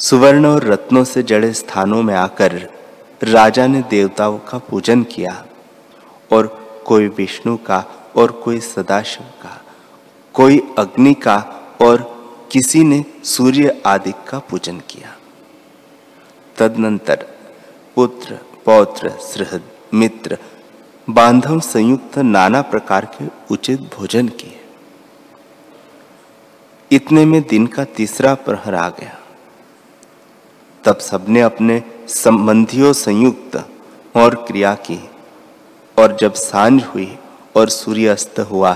सुवर्ण 0.00 0.46
और 0.46 0.64
रत्नों 0.64 1.04
से 1.04 1.22
जड़े 1.22 1.52
स्थानों 1.52 2.02
में 2.02 2.14
आकर 2.14 2.54
राजा 3.22 3.66
ने 3.66 3.82
देवताओं 3.82 4.38
का 4.38 4.58
पूजन 4.58 5.02
किया 5.02 5.44
और 6.32 6.46
कोई 6.86 7.08
विष्णु 7.08 7.56
का 7.56 7.84
और 8.16 8.32
कोई 8.32 8.60
सदाशिव 8.60 9.26
का, 9.42 9.60
कोई 10.34 10.60
अग्नि 10.78 11.14
का 11.14 11.36
और 11.82 12.20
किसी 12.52 12.84
ने 12.84 13.04
सूर्य 13.24 13.82
आदि 13.86 14.12
का 14.28 14.38
पूजन 14.38 14.78
किया। 14.78 15.16
तदनंतर 16.58 17.26
पुत्र, 17.94 18.38
पौत्र, 18.64 19.08
सृहद, 19.08 19.62
मित्र, 19.94 20.38
बांधव 21.10 21.60
संयुक्त 21.60 22.18
नाना 22.18 22.62
प्रकार 22.62 23.04
के 23.04 23.28
उचित 23.50 23.80
भोजन 23.80 24.28
किए। 24.28 24.60
इतने 26.90 27.24
में 27.24 27.42
दिन 27.42 27.66
का 27.66 27.84
तीसरा 27.84 28.34
प्रहर 28.34 28.74
आ 28.74 28.88
गया। 28.88 29.19
तब 30.84 30.98
सबने 30.98 31.40
अपने 31.40 31.82
संबंधियों 32.08 32.92
संयुक्त 32.92 33.68
और 34.16 34.34
क्रिया 34.34 34.74
की। 34.74 35.10
और 35.98 36.16
जब 36.20 36.34
साँझ 36.34 36.84
हुई 36.84 37.18
और 37.56 37.68
सूर्यास्त 37.68 38.40
हुआ, 38.40 38.72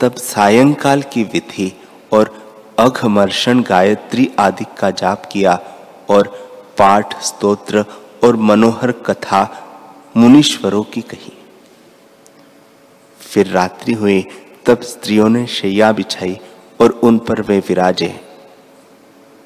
तब 0.00 0.14
सायंकाल 0.14 1.02
की 1.02 1.22
विधि 1.22 1.80
और 2.12 2.46
अघमर्षण 2.78 3.62
गायत्री 3.62 4.32
आदि 4.38 4.64
का 4.78 4.90
जाप 4.90 5.26
किया 5.32 5.60
और 6.10 6.26
पाठ, 6.78 7.22
स्तोत्र 7.22 7.84
और 8.24 8.36
मनोहर 8.36 8.92
कथा 8.92 9.62
मुनीश्वरों 10.16 10.82
की 10.82 11.00
कही। 11.00 11.32
फिर 13.20 13.46
रात्रि 13.46 13.92
हुई, 13.94 14.26
तब 14.66 14.80
स्त्रियों 14.80 15.28
ने 15.28 15.46
शैया 15.46 15.92
बिछाई 15.92 16.38
और 16.80 16.90
उन 16.90 17.18
पर 17.18 17.42
वे 17.42 17.58
विराजे। 17.58 18.20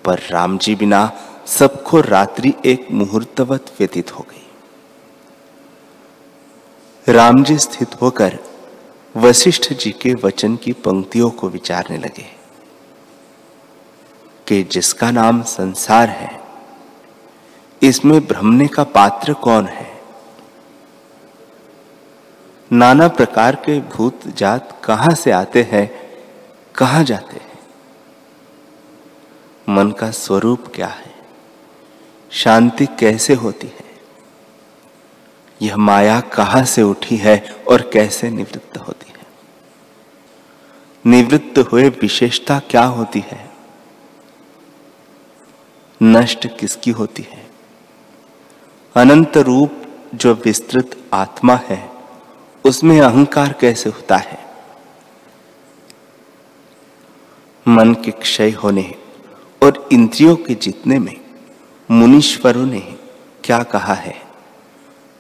पर 0.05 0.21
राम 0.31 0.59
जी 0.59 0.75
बिना 0.75 1.13
सबको 1.47 2.01
रात्रि 2.01 2.55
एक 2.65 2.87
मुहूर्तवत 2.91 3.67
व्यतीत 3.79 4.13
हो 4.13 4.27
गई। 4.31 4.47
राम 7.13 7.43
जी 7.45 7.59
स्थित 7.59 8.03
होकर 8.03 8.39
वशिष्ठ 9.17 9.73
जी 9.73 9.91
के 9.93 10.15
वचन 10.15 10.57
की 10.57 10.73
पंक्तियों 10.73 11.31
को 11.31 11.49
विचारने 11.49 11.99
लगे 11.99 12.27
कि 14.49 14.63
जिसका 14.63 15.11
नाम 15.11 15.43
संसार 15.43 16.09
है, 16.09 16.41
इसमें 17.83 18.21
भ्रमने 18.27 18.67
का 18.67 18.85
पात्र 18.85 19.33
कौन 19.33 19.67
है? 19.67 20.01
नाना 22.73 23.09
प्रकार 23.09 23.55
के 23.57 23.81
भूत 23.81 24.29
जात 24.29 24.81
कहाँ 24.85 25.15
से 25.15 25.31
आते 25.31 25.63
हैं, 25.63 25.91
कहाँ 26.75 27.05
जाते 27.05 27.37
हैं? 27.37 27.59
मन 29.69 29.91
का 29.91 30.11
स्वरूप 30.11 30.73
क्या 30.75 30.87
है? 30.87 31.10
शांति 32.31 32.87
कैसे 32.87 33.35
होती 33.35 33.67
है? 33.67 33.85
यह 35.63 35.77
माया 35.77 36.21
कहाँ 36.21 36.65
से 36.65 36.83
उठी 36.83 37.17
है 37.17 37.57
और 37.69 37.91
कैसे 37.93 38.31
निवृत्त 38.31 38.79
होती 38.79 39.13
है? 39.17 39.27
निवृत्त 41.07 41.59
हुए 41.59 41.89
विशेषता 41.89 42.59
क्या 42.59 42.85
होती 42.85 43.25
है? 43.27 43.51
नष्ट 46.03 46.59
किसकी 46.61 46.91
होती 46.91 47.23
है? 47.23 47.51
अनंत 48.97 49.37
रूप 49.37 49.83
जो 50.15 50.35
विस्तृत 50.35 51.05
आत्मा 51.15 51.55
है, 51.55 51.91
उसमें 52.65 53.01
अहंकार 53.01 53.53
कैसे 53.53 53.91
होता 53.91 54.17
है? 54.17 54.55
मन 57.69 57.95
के 57.95 58.11
क्षय 58.11 58.51
होने 58.51 58.95
और 59.63 59.89
इंद्रियों 59.93 60.37
के 60.37 60.55
जीतने 60.55 60.99
में 60.99 61.20
मुनीश्वरों 61.91 62.67
ने 62.67 62.81
क्या 63.45 63.63
कहा 63.63 63.95
है? 63.95 64.23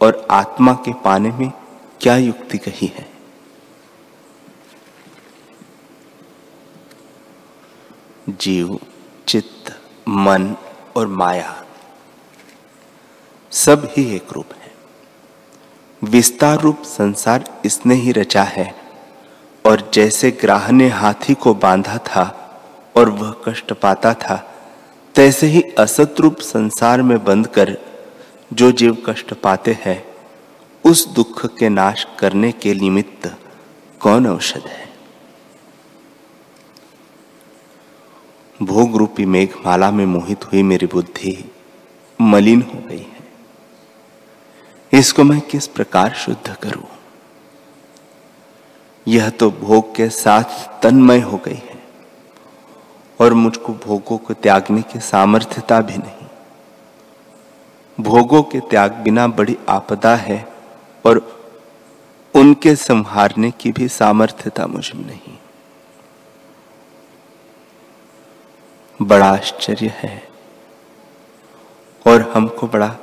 और 0.02 0.26
आत्मा 0.30 0.72
के 0.72 0.92
पाने 0.92 1.30
में 1.30 1.52
क्या 2.00 2.16
युक्ति 2.16 2.58
कही 2.58 2.86
है? 2.86 3.06
जीव, 8.28 8.78
चित्त, 9.28 9.80
मन 10.08 10.56
और 10.96 11.06
माया 11.06 11.64
सब 13.50 13.88
ही 13.96 14.16
एक 14.16 14.32
रूप 14.32 14.46
है। 14.52 14.72
विस्तार 16.04 16.60
रूप 16.60 16.82
संसार 16.82 17.60
इसने 17.64 17.94
ही 17.94 18.12
रचा 18.12 18.42
है, 18.42 18.74
और 19.66 19.90
जैसे 19.94 20.30
ग्राह 20.30 20.70
ने 20.70 20.88
हाथी 20.88 21.34
को 21.34 21.54
बांधा 21.54 21.98
था 21.98 22.24
और 22.96 23.08
वह 23.08 23.34
कष्ट 23.44 23.72
पाता 23.72 24.14
था 24.14 24.46
तैसे 25.16 25.46
ही 25.46 25.62
असत 25.62 26.14
रूप 26.20 26.38
संसार 26.38 27.02
में 27.02 27.24
बंद 27.24 27.46
कर 27.46 27.78
जो 28.52 28.72
जीव 28.72 28.96
कष्ट 29.06 29.34
पाते 29.34 29.78
हैं, 29.80 30.04
उस 30.84 31.08
दुख 31.08 31.56
के 31.56 31.68
नाश 31.68 32.06
करने 32.18 32.52
के 32.52 32.74
निमित्त 32.74 33.36
कौन 34.00 34.26
औषध 34.26 34.62
है? 34.66 34.88
भोग 38.62 38.96
रूपी 38.96 39.24
मेघमाला 39.24 39.90
में 39.90 40.06
मोहित 40.06 40.44
हुई 40.44 40.62
मेरी 40.62 40.86
बुद्धि 40.86 41.50
मलिन 42.20 42.62
हो 42.62 42.88
गई 42.88 42.98
है। 42.98 43.20
इसको 44.98 45.24
मैं 45.24 45.40
किस 45.40 45.66
प्रकार 45.66 46.12
शुद्ध 46.12 46.56
करूँ? 46.62 46.88
यह 49.08 49.30
तो 49.30 49.50
भोग 49.50 49.94
के 49.94 50.08
साथ 50.08 50.80
तन्मय 50.82 51.20
हो 51.20 51.36
गई 51.36 51.54
है। 51.54 51.69
और 53.20 53.34
मुझको 53.34 53.72
भोगों 53.72 54.18
को 54.18 54.34
त्यागने 54.34 54.82
की 54.82 55.00
सामर्थ्यता 55.00 55.80
भी 55.80 55.96
नहीं। 55.98 56.28
भोगों 58.04 58.42
के 58.42 58.60
त्याग 58.60 58.92
बिना 58.92 59.28
बड़ी 59.28 59.58
आपदा 59.68 60.16
है 60.16 60.52
और 61.06 61.40
उनके 62.34 62.76
संहारने 62.76 63.50
की 63.50 63.72
भी 63.72 63.88
सामर्थ्यता 63.88 64.66
मुझमें 64.66 65.06
नहीं। 65.06 65.38
बड़ा 69.02 69.26
आश्चर्य 69.26 69.88
है 69.88 70.28
और 72.06 72.32
हमको 72.34 72.66
बड़ा 72.66 72.96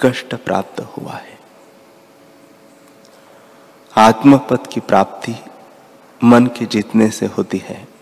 कष्ट 0.00 0.34
प्राप्त 0.34 0.80
हुआ 0.80 1.12
है। 1.12 1.38
आत्मपद 3.96 4.66
की 4.66 4.80
प्राप्ति 4.80 5.36
मन 6.24 6.46
के 6.46 6.64
जीतने 6.64 7.10
से 7.10 7.26
होती 7.26 7.58
है। 7.58 7.97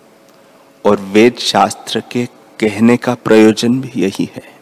और 0.86 1.00
वेद 1.00 1.36
शास्त्र 1.36 2.00
के 2.00 2.26
कहने 2.60 2.96
का 2.96 3.14
प्रयोजन 3.14 3.80
भी 3.80 4.02
यही 4.02 4.30
है। 4.36 4.56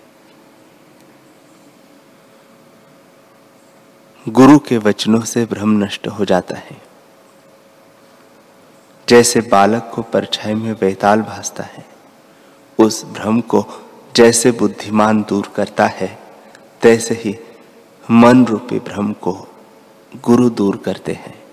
गुरु 4.29 4.59
के 4.59 4.79
वचनों 4.79 5.21
से 5.21 5.45
भ्रम 5.45 5.85
नष्ट 5.85 6.09
हो 6.09 6.25
जाता 6.25 6.57
है। 6.57 6.83
जैसे 9.09 9.41
बालक 9.41 9.91
को 9.95 10.03
परछाई 10.03 10.55
में 10.55 10.75
बेताल 10.75 11.23
भासता 11.23 11.65
है, 11.65 11.87
उस 12.79 13.05
भ्रम 13.05 13.41
को 13.41 13.67
जैसे 14.17 14.53
बुद्धिमान 14.53 15.23
दूर 15.23 15.53
करता 15.57 15.87
है, 15.87 16.19
तैसे 16.83 17.15
ही 17.15 17.39
मन 18.11 18.47
रूपी 18.47 18.79
भ्रम 18.79 19.13
को 19.13 19.49
गुरु 20.17 20.51
दूर 20.51 20.77
करते 20.77 21.13
हैं। 21.13 21.45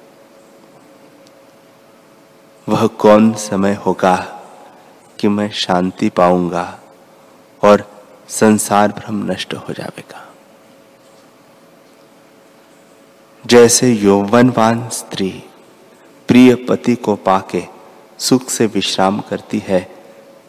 वह 2.70 2.88
कौन 2.88 3.34
समय 3.34 3.74
होगा 3.74 4.41
कि 5.22 5.28
मैं 5.28 5.50
शांति 5.52 6.10
पाऊँगा 6.10 6.80
और 7.64 7.84
संसार 8.30 8.92
भ्रम 8.92 9.24
नष्ट 9.32 9.54
हो 9.54 9.74
जाएगा। 9.74 10.28
जैसे 13.46 13.92
यौवनवान 13.94 14.88
स्त्री 14.90 15.30
प्रिय 16.28 16.56
पति 16.70 16.96
को 16.96 17.16
पाके 17.16 17.64
सुख 18.20 18.50
से 18.50 18.66
विश्राम 18.66 19.20
करती 19.20 19.60
है, 19.68 19.80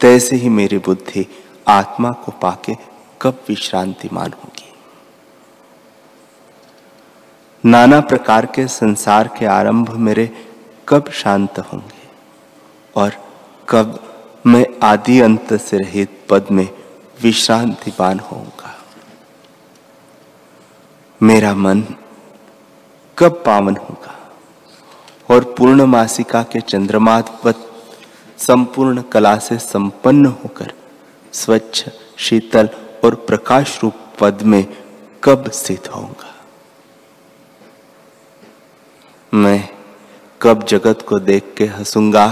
तैसे 0.01 0.37
ही 0.37 0.49
मेरी 0.49 0.79
बुद्धि 0.79 1.27
आत्मा 1.69 2.11
को 2.25 2.33
पाके 2.33 2.75
कब 3.23 3.45
विश्रांतिमान 3.49 4.33
होगी 4.45 4.71
नाना 7.65 8.01
प्रकार 8.01 8.47
के 8.47 8.67
संसार 8.69 9.29
के 9.39 9.47
आरंभ 9.47 9.91
मेरे 9.97 10.31
कब 10.89 11.11
शांत 11.13 11.59
होंगे 11.59 12.09
और 12.97 13.13
कब 13.69 13.99
मैं 14.47 14.65
आदि 14.83 15.21
अंत 15.21 15.53
से 15.55 15.79
रहित 15.79 16.19
पद 16.31 16.47
में 16.51 16.69
विश्रांतिवान 17.23 18.21
होऊँगा। 18.21 18.75
मेरा 21.21 21.55
मन 21.55 21.83
कब 23.19 23.43
पावन 23.47 23.77
होगा 23.77 24.15
और 25.31 25.45
पूर्णमासिका 25.59 26.43
के 26.43 26.61
चंद्रमावत 26.61 27.69
संपूर्ण 28.39 29.03
कला 29.03 29.37
से 29.39 29.59
संपन्न 29.59 30.27
होकर 30.27 30.73
स्वच्छ, 31.33 31.89
शीतल 32.19 32.69
और 33.05 33.15
प्रकाश 33.15 33.79
रूप 33.83 33.95
पद 34.21 34.43
में 34.43 34.67
कब 35.25 35.51
स्थित 35.51 35.89
होऊँगा? 35.95 36.35
मैं 39.35 39.69
कब 40.43 40.63
जगत 40.63 41.05
को 41.09 41.19
देख 41.19 41.55
के 41.57 41.67
हंसूँगा 41.67 42.27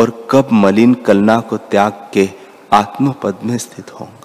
और 0.00 0.10
कब 0.30 0.48
मलिन 0.52 0.94
कलना 1.06 1.38
को 1.40 1.56
त्याग 1.56 2.08
के 2.12 2.28
आत्मपद 2.72 3.38
में 3.44 3.56
स्थित 3.58 3.90
होऊँगा। 3.90 4.16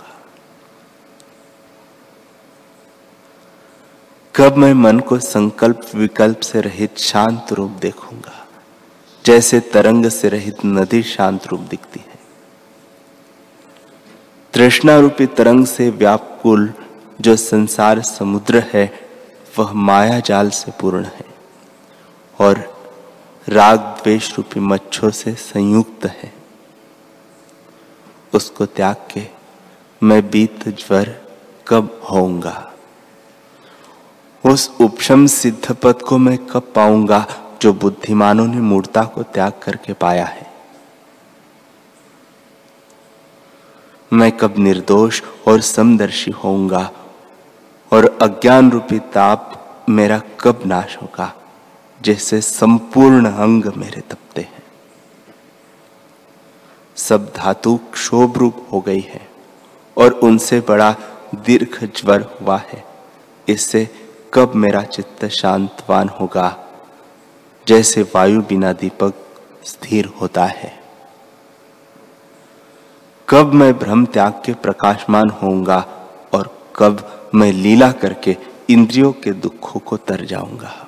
कब 4.35 4.57
मैं 4.57 4.73
मन 4.73 4.99
को 4.99 5.17
संकल्प 5.19 5.81
विकल्प 5.95 6.39
से 6.39 6.61
रहित 6.61 6.97
शांत 6.99 7.53
रूप 7.53 7.71
देखूँगा, 7.81 8.45
जैसे 9.25 9.59
तरंग 9.73 10.05
से 10.09 10.29
रहित 10.29 10.65
नदी 10.65 11.01
शांत 11.05 11.47
रूप 11.47 11.59
दिखती 11.61 11.99
है। 11.99 12.19
तृष्णा 14.53 14.97
रूपी 14.99 15.25
तरंग 15.27 15.65
से 15.65 15.89
व्यापकुल 15.91 16.71
जो 17.21 17.35
संसार 17.35 18.01
समुद्र 18.01 18.63
है, 18.73 18.91
वह 19.57 19.71
माया 19.73 20.19
जाल 20.19 20.49
से 20.51 20.71
पूर्ण 20.71 21.03
है 21.05 21.25
और 22.39 22.63
राग 23.49 23.79
द्वेष 23.79 24.37
रूपी 24.37 24.59
मच्छों 24.59 25.09
से 25.09 25.35
संयुक्त 25.35 26.05
है। 26.05 26.33
उसको 28.33 28.65
त्याग 28.65 28.95
के 28.95 29.27
मैं 30.03 30.29
बीत 30.29 30.67
ज्वर 30.67 31.21
कब 31.67 32.01
होऊँगा? 32.11 32.73
उस 34.45 34.77
उपशम 34.81 35.25
सिद्ध 35.25 35.73
पद 35.73 36.01
को 36.01 36.17
मैं 36.17 36.45
कब 36.45 36.71
पाऊँगा 36.75 37.27
जो 37.61 37.73
बुद्धिमानों 37.73 38.47
ने 38.47 38.57
मूर्ता 38.57 39.03
को 39.03 39.23
त्याग 39.23 39.53
करके 39.63 39.93
पाया 39.93 40.25
है? 40.25 40.53
मैं 44.13 44.37
कब 44.37 44.55
निर्दोष 44.57 45.21
और 45.47 45.61
समदर्शी 45.61 46.31
होऊँगा 46.31 46.91
और 47.93 48.17
अज्ञान 48.21 48.71
रूपी 48.71 48.99
ताप 48.99 49.85
मेरा 49.89 50.21
कब 50.39 50.63
नाश 50.65 50.97
होगा? 50.97 51.33
जैसे 52.01 52.41
संपूर्ण 52.41 53.31
अंग 53.31 53.65
मेरे 53.65 54.01
तपते 54.01 54.41
हैं। 54.41 54.63
सब 56.95 57.33
धातु 57.35 57.79
क्षोभ 57.93 58.37
रूप 58.37 58.67
हो 58.71 58.81
गई 58.81 58.99
है 58.99 59.29
और 59.97 60.11
उनसे 60.11 60.59
बड़ा 60.59 60.95
दीर्घ 61.35 61.85
ज्वर 61.85 62.21
हुआ 62.21 62.57
है। 62.57 62.85
इससे 63.49 63.89
कब 64.33 64.55
मेरा 64.55 64.81
चित्त 64.81 65.25
शांतवान 65.25 66.09
होगा? 66.09 66.67
जैसे 67.67 68.01
वायु 68.01 68.41
बिना 68.41 68.73
दीपक 68.73 69.13
स्थिर 69.63 70.05
होता 70.05 70.45
है। 70.45 70.83
कब 73.29 73.53
मैं 73.53 73.79
भ्रम 73.79 74.05
त्याग 74.05 74.41
के 74.45 74.53
प्रकाशमान 74.53 75.29
होऊँगा 75.29 75.85
और 76.33 76.71
कब 76.75 77.29
मैं 77.35 77.51
लीला 77.51 77.91
करके 77.91 78.37
इंद्रियों 78.69 79.11
के 79.11 79.31
दुखों 79.31 79.79
को 79.79 79.97
तर 79.97 80.25
जाऊँगा? 80.25 80.84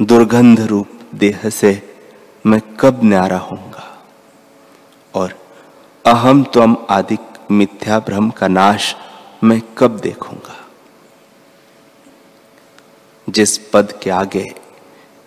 दुर्गंध 0.00 0.60
रूप 0.60 1.00
देह 1.14 1.50
से 1.50 1.96
मैं 2.46 2.60
कब 2.80 3.00
न्यारा 3.04 3.38
होऊँगा? 3.38 4.02
और 5.14 5.34
अहम 6.06 6.42
त्वम 6.44 6.76
आदि 6.90 7.18
मिथ्या 7.50 7.98
भ्रम 7.98 8.30
का 8.30 8.48
नाश 8.48 8.96
मैं 9.44 9.60
कब 9.78 9.98
देखूँगा? 9.98 10.56
जिस 13.30 13.58
पद 13.58 13.92
के 14.02 14.10
आगे 14.10 14.54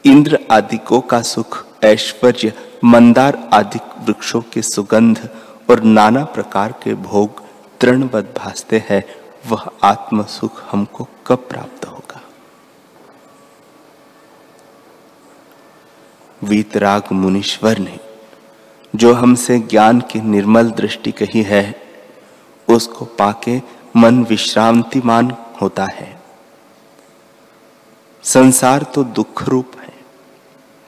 इंद्र 0.05 0.39
आदिकों 0.51 1.01
का 1.01 1.21
सुख, 1.21 1.65
ऐश्वर्य, 1.83 2.53
मंदार 2.83 3.49
आदि 3.53 3.79
वृक्षों 3.99 4.41
की 4.41 4.61
सुगंध 4.61 5.29
और 5.69 5.83
नाना 5.83 6.25
प्रकार 6.25 6.71
के 6.83 6.93
भोग 6.93 7.41
तृणवत 7.81 8.33
भासते 8.37 8.83
हैं, 8.89 9.03
वह 9.49 9.69
आत्म 9.83 10.23
सुख 10.23 10.63
हमको 10.71 11.07
कब 11.27 11.47
प्राप्त 11.49 11.85
होगा 11.85 12.21
वीतराग 16.43 17.03
मुनीश्वर 17.11 17.77
ने, 17.77 17.99
जो 18.95 19.13
हमसे 19.13 19.59
ज्ञान 19.59 20.01
की 20.01 20.21
निर्मल 20.21 20.71
दृष्टि 20.71 21.11
कही 21.11 21.41
है, 21.41 21.81
उसको 22.69 23.05
पाके 23.05 23.61
मन 23.97 24.23
विश्रांतिमान 24.23 25.35
होता 25.61 25.85
है। 25.85 26.21
संसार 28.23 28.83
तो 28.83 29.03
दुख 29.03 29.43
रूप 29.43 29.71
है। 29.79 29.93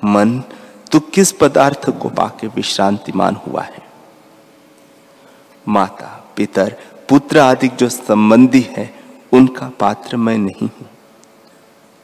मन 0.04 0.44
तो 0.92 1.00
किस 1.00 1.32
पदार्थ 1.32 1.90
को 1.90 2.10
पाके 2.10 2.48
विश्रांतिमान 2.48 3.36
हुआ 3.36 3.62
है? 3.62 3.88
माता, 5.68 6.34
पितर, 6.36 6.76
पुत्र 7.10 7.40
आदि 7.40 7.68
जो 7.68 7.90
संबंधी 7.90 8.68
है, 8.70 9.00
उनका 9.32 9.72
पात्र 9.80 10.18
मैं 10.18 10.38
नहीं 10.38 10.68
हूँ। 10.68 10.90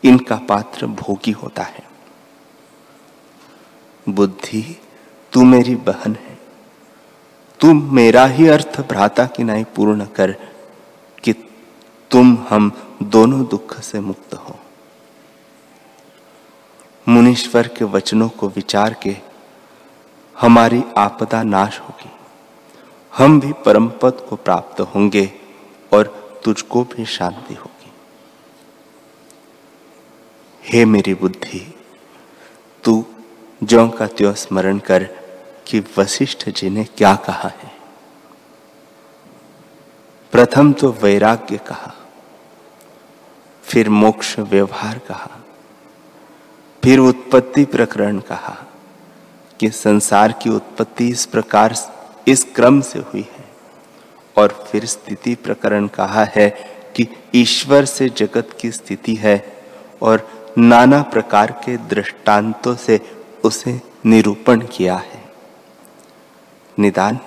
इनका 0.03 0.35
पात्र 0.35 0.87
भोगी 0.87 1.31
होता 1.31 1.63
है। 1.63 1.92
बुद्धि, 4.09 4.81
तू 5.31 5.43
मेरी 5.43 5.75
बहन 5.75 6.15
है। 6.15 6.39
तू 7.59 7.73
मेरा 7.73 8.25
ही 8.25 8.47
अर्थ 8.47 8.81
भ्राता 8.81 9.25
की 9.25 9.43
नहीं 9.43 9.65
पूर्ण 9.65 10.05
कर 10.05 10.31
कि 11.23 11.33
तुम 12.11 12.37
हम 12.49 12.95
दोनों 13.03 13.45
दुख 13.45 13.79
से 13.79 13.99
मुक्त 13.99 14.33
हो। 14.33 14.59
मुनीश्वर 17.09 17.67
के 17.67 17.85
वचनों 17.85 18.29
को 18.29 18.49
विचार 18.49 18.93
के 18.93 19.17
हमारी 20.39 20.83
आपदा 20.97 21.43
नाश 21.43 21.79
होगी। 21.79 22.09
हम 23.17 23.39
भी 23.39 23.53
परम 23.53 23.87
पद 23.89 24.25
को 24.29 24.35
प्राप्त 24.35 24.81
होंगे 24.81 25.31
और 25.93 26.03
तुझको 26.43 26.83
भी 26.83 27.05
शांति 27.05 27.53
होगी। 27.53 27.91
हे 30.65 30.85
मेरी 30.85 31.13
बुद्धि, 31.13 31.73
तू 32.83 33.05
जो 33.63 33.87
का 33.89 34.07
त्यो 34.07 34.33
स्मरण 34.33 34.77
कर 34.79 35.03
कि 35.67 35.79
वशिष्ठ 35.97 36.49
जी 36.49 36.69
ने 36.69 36.83
क्या 36.97 37.13
कहा 37.15 37.49
है। 37.49 37.71
प्रथम 40.33 40.71
तो 40.73 40.91
वैराग्य 41.01 41.57
कहा, 41.57 41.93
फिर 43.63 43.89
मोक्ष 43.89 44.37
व्यवहार 44.39 44.99
कहा, 44.99 45.29
फिर 46.83 46.99
उत्पत्ति 46.99 47.65
प्रकरण 47.65 48.19
कहा 48.19 48.55
कि 49.59 49.69
संसार 49.69 50.31
की 50.31 50.49
उत्पत्ति 50.49 51.07
इस 51.09 51.25
प्रकार 51.25 51.75
इस 52.27 52.43
क्रम 52.55 52.81
से 52.81 52.99
हुई 52.99 53.25
है 53.31 53.45
और 54.35 54.65
फिर 54.71 54.85
स्थिति 54.85 55.35
प्रकरण 55.35 55.87
कहा 55.87 56.23
है 56.25 56.49
कि 56.95 57.07
ईश्वर 57.35 57.85
से 57.85 58.09
जगत 58.09 58.57
की 58.61 58.71
स्थिति 58.71 59.15
है 59.15 59.37
और 60.01 60.27
नाना 60.57 61.01
प्रकार 61.03 61.51
के 61.65 61.77
दृष्टांतों 61.89 62.75
से 62.75 62.99
उसे 63.43 63.81
निरूपण 64.05 64.61
किया 64.61 64.95
है। 64.95 65.23
निदान, 66.79 67.19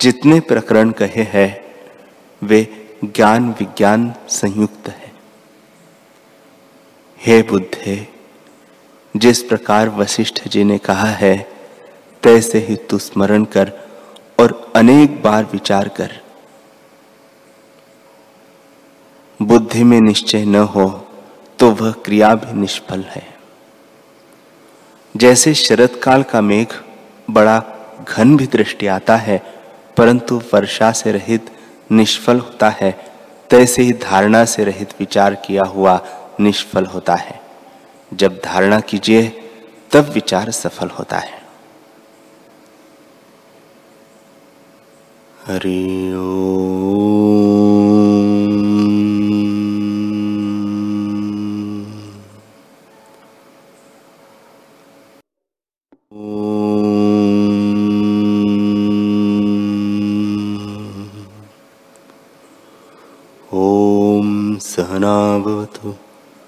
जितने 0.00 0.40
प्रकरण 0.40 0.90
कहे 0.90 1.22
हैं, 1.22 1.64
वे 2.42 2.86
ज्ञान 3.04 3.50
विज्ञान 3.50 4.14
संयुक्त 4.28 4.88
है। 4.88 5.12
हे 7.18 7.42
बुद्धे, 7.42 8.08
जिस 9.16 9.42
प्रकार 9.42 9.88
वशिष्ठ 9.88 10.48
जी 10.48 10.64
ने 10.64 10.78
कहा 10.78 11.06
है, 11.06 11.36
तैसे 12.22 12.58
ही 12.58 12.76
तू 12.76 12.98
स्मरण 12.98 13.44
कर 13.44 13.72
और 14.40 14.72
अनेक 14.76 15.22
बार 15.22 15.44
विचार 15.44 15.88
कर। 15.88 16.20
बुद्धि 19.42 19.84
में 19.84 20.00
निश्चय 20.00 20.44
न 20.44 20.54
हो 20.54 21.08
तो 21.58 21.70
वह 21.70 21.92
क्रिया 21.92 22.34
भी 22.34 22.52
निष्फल 22.52 23.04
है। 23.04 23.37
जैसे 25.16 25.54
शरद 25.54 26.00
काल 26.02 26.22
का 26.22 26.40
मेघ 26.40 26.66
बड़ा 27.30 27.62
घन 28.08 28.36
भी 28.36 28.46
दृष्टि 28.46 28.86
आता 28.86 29.16
है, 29.16 29.42
परंतु 29.96 30.42
वर्षा 30.54 30.92
से 30.92 31.12
रहित 31.12 31.50
निष्फल 31.92 32.38
होता 32.38 32.68
है, 32.68 32.92
तैसे 33.50 33.82
ही 33.82 33.92
धारणा 33.92 34.44
से 34.44 34.64
रहित 34.64 34.88
विचार 35.00 35.34
किया 35.34 35.62
हुआ 35.62 36.00
निष्फल 36.40 36.86
होता 36.86 37.14
है। 37.14 37.40
जब 38.14 38.40
धारणा 38.44 38.80
कीजिए, 38.80 39.28
तब 39.90 40.10
विचार 40.12 40.50
सफल 40.50 40.88
होता 40.88 41.18
है। 41.18 41.42
हरि 45.46 46.12
ॐ 46.16 46.97